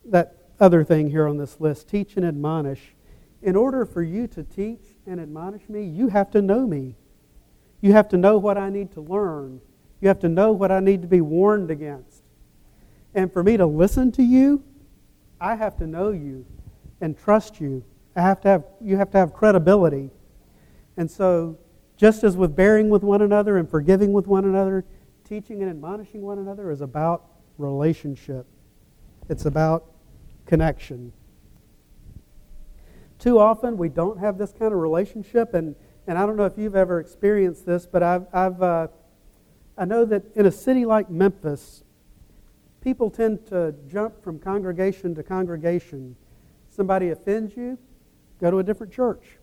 That 0.06 0.36
other 0.60 0.84
thing 0.84 1.10
here 1.12 1.28
on 1.28 1.38
this 1.38 1.60
list, 1.62 1.88
teach 1.88 2.18
and 2.18 2.26
admonish. 2.26 2.96
In 3.44 3.56
order 3.56 3.86
for 3.86 4.02
you 4.02 4.26
to 4.28 4.44
teach 4.44 4.82
and 5.06 5.20
admonish 5.20 5.70
me, 5.70 5.84
you 5.84 6.08
have 6.08 6.32
to 6.32 6.42
know 6.42 6.66
me. 6.66 6.96
You 7.82 7.94
have 7.94 8.10
to 8.10 8.18
know 8.18 8.38
what 8.40 8.58
I 8.58 8.70
need 8.72 8.92
to 8.94 9.02
learn. 9.02 9.62
You 10.02 10.08
have 10.08 10.20
to 10.22 10.30
know 10.30 10.52
what 10.52 10.72
I 10.72 10.80
need 10.80 11.04
to 11.04 11.08
be 11.08 11.22
warned 11.22 11.70
against. 11.70 12.24
And 13.14 13.32
for 13.32 13.44
me 13.44 13.58
to 13.58 13.66
listen 13.68 14.12
to 14.14 14.24
you, 14.24 14.64
I 15.40 15.56
have 15.56 15.78
to 15.78 15.86
know 15.86 16.10
you 16.10 16.46
and 17.00 17.16
trust 17.18 17.62
you. 17.62 17.84
I 18.16 18.22
have 18.22 18.42
to 18.42 18.48
have, 18.48 18.64
you 18.82 18.98
have 18.98 19.12
to 19.12 19.20
have 19.20 19.34
credibility. 19.34 20.10
And 20.98 21.12
so, 21.12 21.60
just 21.98 22.24
as 22.24 22.36
with 22.36 22.56
bearing 22.56 22.90
with 22.90 23.04
one 23.04 23.22
another 23.22 23.58
and 23.58 23.70
forgiving 23.70 24.14
with 24.14 24.28
one 24.28 24.46
another, 24.46 24.86
teaching 25.28 25.62
and 25.62 25.70
admonishing 25.70 26.22
one 26.22 26.38
another 26.38 26.72
is 26.72 26.82
about 26.82 27.26
relationship. 27.58 28.46
It's 29.30 29.46
about 29.46 29.86
connection. 30.46 31.14
Too 33.18 33.40
often, 33.40 33.78
we 33.78 33.90
don't 33.90 34.20
have 34.20 34.38
this 34.38 34.52
kind 34.52 34.74
of 34.74 34.80
relationship, 34.80 35.54
and, 35.54 35.76
and 36.06 36.18
I 36.18 36.26
don't 36.26 36.36
know 36.36 36.46
if 36.46 36.58
you've 36.58 36.76
ever 36.76 37.00
experienced 37.00 37.66
this, 37.66 37.86
but 37.86 38.04
I've, 38.04 38.28
I've 38.34 38.62
uh, 38.62 38.88
I 39.78 39.86
know 39.86 40.06
that 40.06 40.24
in 40.36 40.46
a 40.46 40.52
city 40.52 40.86
like 40.86 41.10
Memphis, 41.10 41.84
people 42.82 43.10
tend 43.10 43.48
to 43.48 43.74
jump 43.88 44.24
from 44.24 44.40
congregation 44.40 45.16
to 45.16 45.24
congregation 45.24 46.16
Somebody 46.76 47.10
offends 47.12 47.56
you, 47.56 47.78
go 48.42 48.52
to 48.52 48.60
a 48.60 48.64
different 48.64 48.92
church. 48.92 49.38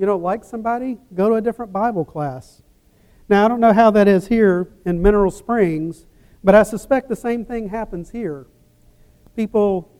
You 0.00 0.06
don't 0.06 0.22
like 0.22 0.44
somebody, 0.44 0.96
go 1.14 1.28
to 1.28 1.34
a 1.34 1.42
different 1.42 1.74
Bible 1.74 2.06
class. 2.06 2.62
Now, 3.28 3.44
I 3.44 3.48
don't 3.48 3.60
know 3.60 3.74
how 3.74 3.90
that 3.90 4.08
is 4.08 4.28
here 4.28 4.72
in 4.86 5.02
Mineral 5.02 5.30
Springs, 5.30 6.06
but 6.42 6.54
I 6.54 6.62
suspect 6.62 7.10
the 7.10 7.16
same 7.16 7.44
thing 7.44 7.68
happens 7.68 8.08
here. 8.08 8.46
People 9.36 9.92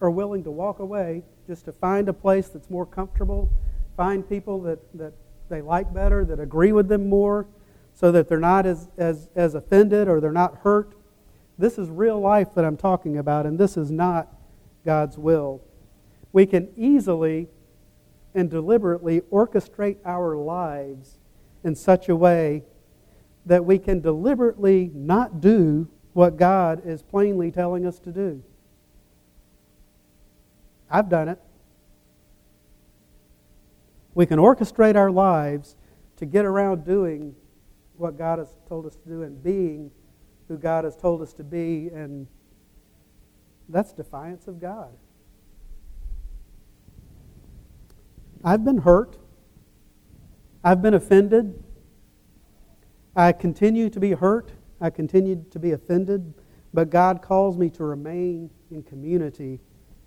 are 0.00 0.08
willing 0.08 0.44
to 0.44 0.50
walk 0.50 0.78
away 0.78 1.24
just 1.46 1.66
to 1.66 1.72
find 1.72 2.08
a 2.08 2.12
place 2.14 2.48
that's 2.48 2.70
more 2.70 2.86
comfortable, 2.86 3.50
find 3.98 4.26
people 4.26 4.62
that, 4.62 4.78
that 4.96 5.12
they 5.50 5.60
like 5.60 5.92
better, 5.92 6.24
that 6.24 6.40
agree 6.40 6.72
with 6.72 6.88
them 6.88 7.10
more, 7.10 7.46
so 7.92 8.10
that 8.10 8.30
they're 8.30 8.40
not 8.40 8.64
as, 8.64 8.88
as, 8.96 9.28
as 9.36 9.54
offended 9.54 10.08
or 10.08 10.22
they're 10.22 10.32
not 10.32 10.56
hurt. 10.62 10.94
This 11.58 11.76
is 11.76 11.90
real 11.90 12.18
life 12.18 12.54
that 12.54 12.64
I'm 12.64 12.78
talking 12.78 13.18
about, 13.18 13.44
and 13.44 13.58
this 13.58 13.76
is 13.76 13.90
not 13.90 14.34
God's 14.86 15.18
will. 15.18 15.62
We 16.32 16.46
can 16.46 16.70
easily 16.78 17.48
and 18.34 18.50
deliberately 18.50 19.20
orchestrate 19.32 19.98
our 20.04 20.36
lives 20.36 21.18
in 21.64 21.74
such 21.74 22.08
a 22.08 22.16
way 22.16 22.62
that 23.46 23.64
we 23.64 23.78
can 23.78 24.00
deliberately 24.00 24.90
not 24.94 25.40
do 25.40 25.88
what 26.12 26.36
God 26.36 26.82
is 26.84 27.02
plainly 27.02 27.50
telling 27.50 27.86
us 27.86 27.98
to 28.00 28.12
do. 28.12 28.42
I've 30.90 31.08
done 31.08 31.28
it. 31.28 31.38
We 34.14 34.26
can 34.26 34.38
orchestrate 34.38 34.96
our 34.96 35.10
lives 35.10 35.76
to 36.16 36.26
get 36.26 36.44
around 36.44 36.84
doing 36.84 37.34
what 37.96 38.18
God 38.18 38.38
has 38.38 38.54
told 38.68 38.86
us 38.86 38.96
to 38.96 39.08
do 39.08 39.22
and 39.22 39.42
being 39.42 39.90
who 40.48 40.56
God 40.56 40.84
has 40.84 40.96
told 40.96 41.22
us 41.22 41.32
to 41.34 41.44
be 41.44 41.88
and 41.92 42.26
that's 43.68 43.92
defiance 43.92 44.48
of 44.48 44.60
God. 44.60 44.90
I've 48.44 48.64
been 48.64 48.78
hurt. 48.78 49.16
I've 50.62 50.82
been 50.82 50.94
offended. 50.94 51.62
I 53.16 53.32
continue 53.32 53.90
to 53.90 54.00
be 54.00 54.12
hurt. 54.12 54.52
I 54.80 54.90
continue 54.90 55.44
to 55.50 55.58
be 55.58 55.72
offended. 55.72 56.34
But 56.72 56.90
God 56.90 57.22
calls 57.22 57.56
me 57.56 57.70
to 57.70 57.84
remain 57.84 58.50
in 58.70 58.82
community 58.82 59.60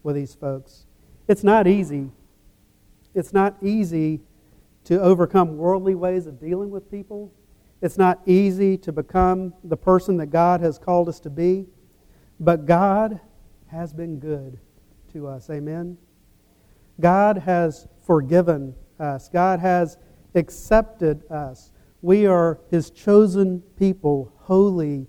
with 0.04 0.15
these 0.15 0.34
folks. 0.34 0.86
It's 1.28 1.44
not 1.44 1.67
easy. 1.67 2.10
It's 3.13 3.34
not 3.34 3.58
easy 3.62 4.22
to 4.86 5.00
overcome 5.00 5.58
worldly 5.58 5.96
ways 5.96 6.28
of 6.28 6.39
dealing 6.39 6.70
with 6.70 6.89
people. 6.89 7.34
It's 7.82 7.98
not 7.98 8.22
easy 8.26 8.78
to 8.78 8.91
become 8.91 9.54
the 9.63 9.78
person 9.78 10.17
that 10.17 10.28
God 10.28 10.62
has 10.62 10.78
called 10.78 11.10
us 11.10 11.20
to 11.22 11.30
be. 11.30 11.65
But 12.39 12.65
God 12.65 13.20
has 13.67 13.94
been 13.94 14.20
good 14.20 14.60
to 15.13 15.28
us. 15.28 15.50
Amen. 15.50 15.98
God 17.00 17.38
has 17.39 17.88
forgiven 18.06 18.76
us. 19.00 19.30
God 19.30 19.60
has 19.60 19.98
accepted 20.36 21.30
us. 21.32 21.72
We 22.02 22.26
are 22.26 22.60
His 22.70 22.90
chosen 22.90 23.62
people, 23.78 24.34
holy 24.40 25.08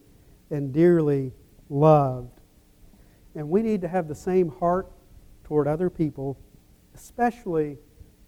and 0.51 0.73
dearly 0.73 1.33
loved. 1.69 2.41
And 3.35 3.49
we 3.49 3.63
need 3.63 3.81
to 3.81 3.89
have 3.89 4.09
the 4.09 4.15
same 4.15 4.49
heart 4.49 4.93
toward 5.45 5.67
other 5.67 5.89
people, 5.89 6.39
especially 6.95 7.79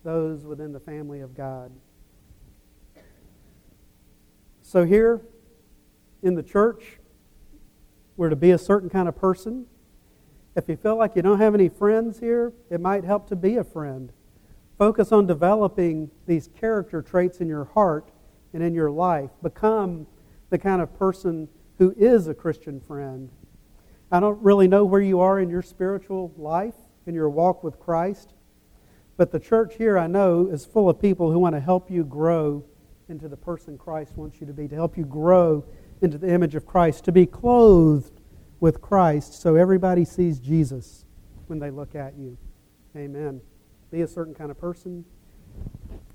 those 0.03 0.44
within 0.44 0.72
the 0.72 0.81
family 0.81 1.20
of 1.20 1.35
God. 1.35 1.70
So, 4.62 4.85
here 4.85 5.20
in 6.22 6.35
the 6.35 6.42
church, 6.42 6.98
we're 8.16 8.31
to 8.31 8.37
be 8.37 8.53
a 8.53 8.59
certain 8.59 8.88
kind 8.88 9.09
of 9.09 9.16
person. 9.16 9.66
If 10.57 10.68
you 10.68 10.77
feel 10.77 10.96
like 10.96 11.16
you 11.16 11.22
don't 11.22 11.40
have 11.40 11.55
any 11.55 11.68
friends 11.68 12.20
here, 12.20 12.53
it 12.70 12.81
might 12.81 13.05
help 13.05 13.29
to 13.29 13.37
be 13.37 13.57
a 13.57 13.64
friend. 13.64 14.12
Focus 14.78 15.12
on 15.12 15.26
developing 15.26 16.10
these 16.26 16.48
character 16.48 17.00
traits 17.00 17.40
in 17.40 17.48
your 17.48 17.64
heart 17.64 18.10
and 18.52 18.62
in 18.62 18.74
your 18.74 18.90
life. 18.90 19.30
Become 19.42 20.06
the 20.50 20.58
kind 20.58 20.82
of 20.82 20.96
person 20.98 21.48
who 21.78 21.94
is 21.96 22.28
a 22.28 22.34
Christian 22.34 22.80
friend. 22.80 23.30
I 24.10 24.20
don't 24.20 24.40
really 24.42 24.68
know 24.68 24.84
where 24.84 25.00
you 25.00 25.20
are 25.20 25.40
in 25.40 25.48
your 25.48 25.62
spiritual 25.62 26.32
life, 26.37 26.74
in 27.06 27.14
your 27.14 27.28
walk 27.30 27.64
with 27.64 27.78
Christ, 27.78 28.34
But 29.16 29.30
the 29.30 29.38
church 29.38 29.76
here, 29.76 29.96
I 29.96 30.06
know, 30.06 30.48
is 30.48 30.64
full 30.64 30.88
of 30.88 31.00
people 31.00 31.30
who 31.30 31.38
want 31.38 31.54
to 31.54 31.60
help 31.60 31.90
you 31.90 32.04
grow 32.04 32.64
into 33.08 33.28
the 33.28 33.37
person 33.37 33.78
Christ 33.78 34.16
wants 34.16 34.40
you 34.40 34.46
to 34.46 34.52
be, 34.52 34.66
to 34.68 34.74
help 34.74 34.96
you 34.96 35.04
grow 35.04 35.64
into 36.00 36.18
the 36.18 36.32
image 36.32 36.54
of 36.54 36.66
Christ, 36.66 37.04
to 37.04 37.12
be 37.12 37.26
clothed 37.26 38.20
with 38.60 38.80
Christ 38.80 39.40
so 39.40 39.56
everybody 39.56 40.04
sees 40.04 40.40
Jesus 40.40 41.04
when 41.46 41.58
they 41.58 41.70
look 41.70 41.94
at 41.94 42.16
you. 42.16 42.37
Amen. 42.96 43.40
Be 43.94 44.02
a 44.02 44.09
certain 44.09 44.35
kind 44.35 44.50
of 44.50 44.59
person, 44.59 45.04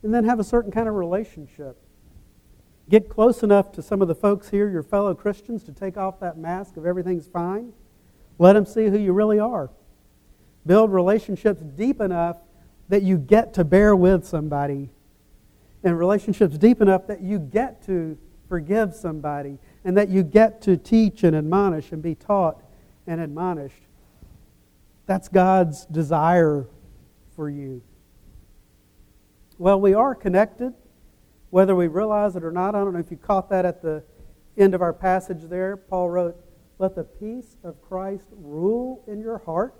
and 0.03 0.13
then 0.13 0.25
have 0.25 0.37
a 0.37 0.43
certain 0.43 0.69
kind 0.69 0.89
of 0.89 0.95
relationship. 0.95 1.77
Get 2.89 3.07
close 3.07 3.41
enough 3.41 3.71
to 3.71 3.81
some 3.81 4.01
of 4.01 4.09
the 4.09 4.15
folks 4.15 4.49
here, 4.49 4.69
your 4.69 4.83
fellow 4.83 5.15
Christians, 5.15 5.63
to 5.63 5.71
take 5.71 5.95
off 5.95 6.19
that 6.19 6.37
mask 6.37 6.75
of 6.75 6.85
everything's 6.85 7.27
fine. 7.27 7.71
Let 8.37 8.51
them 8.51 8.65
see 8.65 8.87
who 8.87 8.97
you 8.97 9.13
really 9.13 9.39
are. 9.39 9.69
Build 10.65 10.91
relationships 10.91 11.61
deep 11.61 12.01
enough 12.01 12.35
that 12.89 13.01
you 13.01 13.17
get 13.17 13.53
to 13.53 13.63
bear 13.63 13.95
with 13.95 14.25
somebody, 14.25 14.89
and 15.81 15.97
relationships 15.97 16.57
deep 16.57 16.81
enough 16.81 17.07
that 17.07 17.21
you 17.21 17.39
get 17.39 17.81
to 17.85 18.17
forgive 18.49 18.93
somebody, 18.93 19.57
and 19.85 19.95
that 19.95 20.09
you 20.09 20.21
get 20.21 20.61
to 20.63 20.75
teach 20.75 21.23
and 21.23 21.33
admonish 21.33 21.93
and 21.93 22.01
be 22.01 22.13
taught 22.13 22.61
and 23.07 23.21
admonished. 23.21 23.83
That's 25.05 25.29
God's 25.29 25.85
desire 25.85 26.67
for 27.39 27.49
you. 27.49 27.81
Well, 29.57 29.79
we 29.79 29.93
are 29.93 30.13
connected, 30.13 30.73
whether 31.51 31.73
we 31.73 31.87
realize 31.87 32.35
it 32.35 32.43
or 32.43 32.51
not. 32.51 32.75
I 32.75 32.79
don't 32.79 32.91
know 32.91 32.99
if 32.99 33.11
you 33.11 33.15
caught 33.15 33.49
that 33.49 33.63
at 33.63 33.81
the 33.81 34.03
end 34.57 34.75
of 34.75 34.81
our 34.81 34.91
passage 34.91 35.43
there. 35.43 35.77
Paul 35.77 36.09
wrote, 36.09 36.35
Let 36.79 36.95
the 36.95 37.05
peace 37.05 37.55
of 37.63 37.81
Christ 37.81 38.25
rule 38.33 39.05
in 39.07 39.21
your 39.21 39.37
heart, 39.37 39.73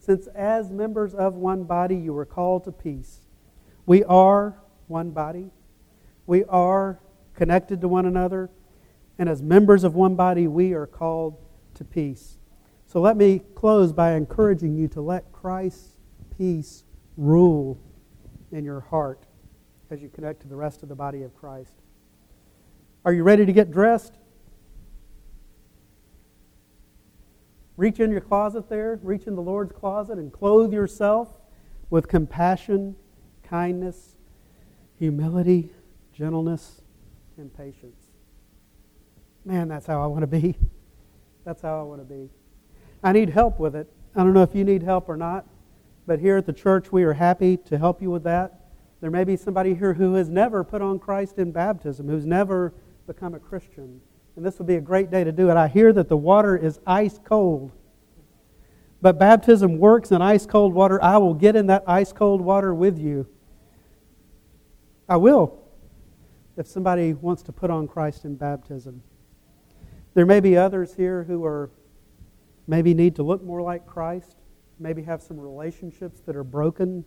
since 0.00 0.26
as 0.34 0.72
members 0.72 1.14
of 1.14 1.36
one 1.36 1.62
body 1.62 1.94
you 1.94 2.12
were 2.12 2.26
called 2.26 2.64
to 2.64 2.72
peace. 2.72 3.28
We 3.86 4.02
are 4.02 4.58
one 4.88 5.12
body. 5.12 5.52
We 6.26 6.42
are 6.46 6.98
connected 7.36 7.80
to 7.82 7.86
one 7.86 8.06
another. 8.06 8.50
And 9.20 9.28
as 9.28 9.40
members 9.40 9.84
of 9.84 9.94
one 9.94 10.16
body, 10.16 10.48
we 10.48 10.72
are 10.72 10.88
called 10.88 11.36
to 11.74 11.84
peace. 11.84 12.38
So 12.86 13.00
let 13.00 13.16
me 13.16 13.40
close 13.54 13.92
by 13.92 14.14
encouraging 14.14 14.74
you 14.74 14.88
to 14.88 15.00
let 15.00 15.30
Christ's 15.30 15.91
peace 16.36 16.84
rule 17.16 17.78
in 18.50 18.64
your 18.64 18.80
heart 18.80 19.26
as 19.90 20.02
you 20.02 20.08
connect 20.08 20.40
to 20.42 20.48
the 20.48 20.56
rest 20.56 20.82
of 20.82 20.88
the 20.88 20.94
body 20.94 21.22
of 21.22 21.34
Christ. 21.34 21.74
Are 23.04 23.12
you 23.12 23.22
ready 23.22 23.44
to 23.44 23.52
get 23.52 23.70
dressed? 23.70 24.14
Reach 27.76 28.00
in 28.00 28.10
your 28.10 28.20
closet 28.20 28.68
there, 28.68 29.00
reach 29.02 29.26
in 29.26 29.34
the 29.34 29.42
Lord's 29.42 29.72
closet, 29.72 30.18
and 30.18 30.32
clothe 30.32 30.72
yourself 30.72 31.34
with 31.90 32.06
compassion, 32.08 32.94
kindness, 33.42 34.16
humility, 34.98 35.72
gentleness, 36.12 36.82
and 37.36 37.52
patience. 37.54 38.00
Man, 39.44 39.68
that's 39.68 39.86
how 39.86 40.02
I 40.02 40.06
want 40.06 40.20
to 40.20 40.26
be. 40.26 40.56
That's 41.44 41.62
how 41.62 41.80
I 41.80 41.82
want 41.82 42.00
to 42.00 42.04
be. 42.04 42.30
I 43.02 43.12
need 43.12 43.30
help 43.30 43.58
with 43.58 43.74
it. 43.74 43.92
I 44.14 44.22
don't 44.22 44.32
know 44.32 44.42
if 44.42 44.54
you 44.54 44.62
need 44.62 44.82
help 44.82 45.08
or 45.08 45.16
not, 45.16 45.46
but 46.06 46.18
here 46.18 46.36
at 46.36 46.46
the 46.46 46.52
church, 46.52 46.90
we 46.90 47.04
are 47.04 47.12
happy 47.12 47.56
to 47.56 47.78
help 47.78 48.02
you 48.02 48.10
with 48.10 48.24
that. 48.24 48.60
There 49.00 49.10
may 49.10 49.24
be 49.24 49.36
somebody 49.36 49.74
here 49.74 49.94
who 49.94 50.14
has 50.14 50.28
never 50.28 50.62
put 50.64 50.82
on 50.82 50.98
Christ 50.98 51.38
in 51.38 51.52
baptism, 51.52 52.08
who's 52.08 52.26
never 52.26 52.72
become 53.06 53.34
a 53.34 53.38
Christian. 53.38 54.00
And 54.36 54.44
this 54.44 54.58
would 54.58 54.66
be 54.66 54.76
a 54.76 54.80
great 54.80 55.10
day 55.10 55.24
to 55.24 55.32
do 55.32 55.50
it. 55.50 55.56
I 55.56 55.68
hear 55.68 55.92
that 55.92 56.08
the 56.08 56.16
water 56.16 56.56
is 56.56 56.80
ice 56.86 57.18
cold. 57.22 57.72
But 59.00 59.18
baptism 59.18 59.78
works 59.78 60.12
in 60.12 60.22
ice 60.22 60.46
cold 60.46 60.72
water. 60.72 61.02
I 61.02 61.18
will 61.18 61.34
get 61.34 61.56
in 61.56 61.66
that 61.66 61.84
ice 61.86 62.12
cold 62.12 62.40
water 62.40 62.72
with 62.72 62.98
you. 62.98 63.26
I 65.08 65.16
will, 65.16 65.58
if 66.56 66.66
somebody 66.66 67.12
wants 67.12 67.42
to 67.44 67.52
put 67.52 67.70
on 67.70 67.88
Christ 67.88 68.24
in 68.24 68.36
baptism. 68.36 69.02
There 70.14 70.26
may 70.26 70.40
be 70.40 70.56
others 70.56 70.94
here 70.94 71.24
who 71.24 71.44
are 71.44 71.70
maybe 72.66 72.94
need 72.94 73.16
to 73.16 73.22
look 73.22 73.42
more 73.42 73.60
like 73.60 73.86
Christ, 73.86 74.36
maybe 74.78 75.02
have 75.02 75.22
some 75.22 75.38
relationships 75.38 76.20
that 76.26 76.36
are 76.36 76.44
broken, 76.44 77.04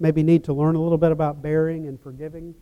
maybe 0.00 0.22
need 0.22 0.44
to 0.44 0.52
learn 0.52 0.74
a 0.74 0.80
little 0.80 0.98
bit 0.98 1.12
about 1.12 1.42
bearing 1.42 1.86
and 1.86 2.00
forgiving. 2.00 2.54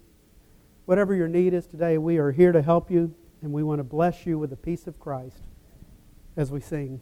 Whatever 0.84 1.14
your 1.14 1.28
need 1.28 1.52
is 1.52 1.66
today, 1.66 1.98
we 1.98 2.18
are 2.18 2.30
here 2.30 2.52
to 2.52 2.62
help 2.62 2.90
you, 2.90 3.14
and 3.42 3.52
we 3.52 3.62
want 3.62 3.78
to 3.80 3.84
bless 3.84 4.24
you 4.26 4.38
with 4.38 4.50
the 4.50 4.56
peace 4.56 4.86
of 4.86 4.98
Christ 5.00 5.42
as 6.36 6.50
we 6.50 6.60
sing. 6.60 7.00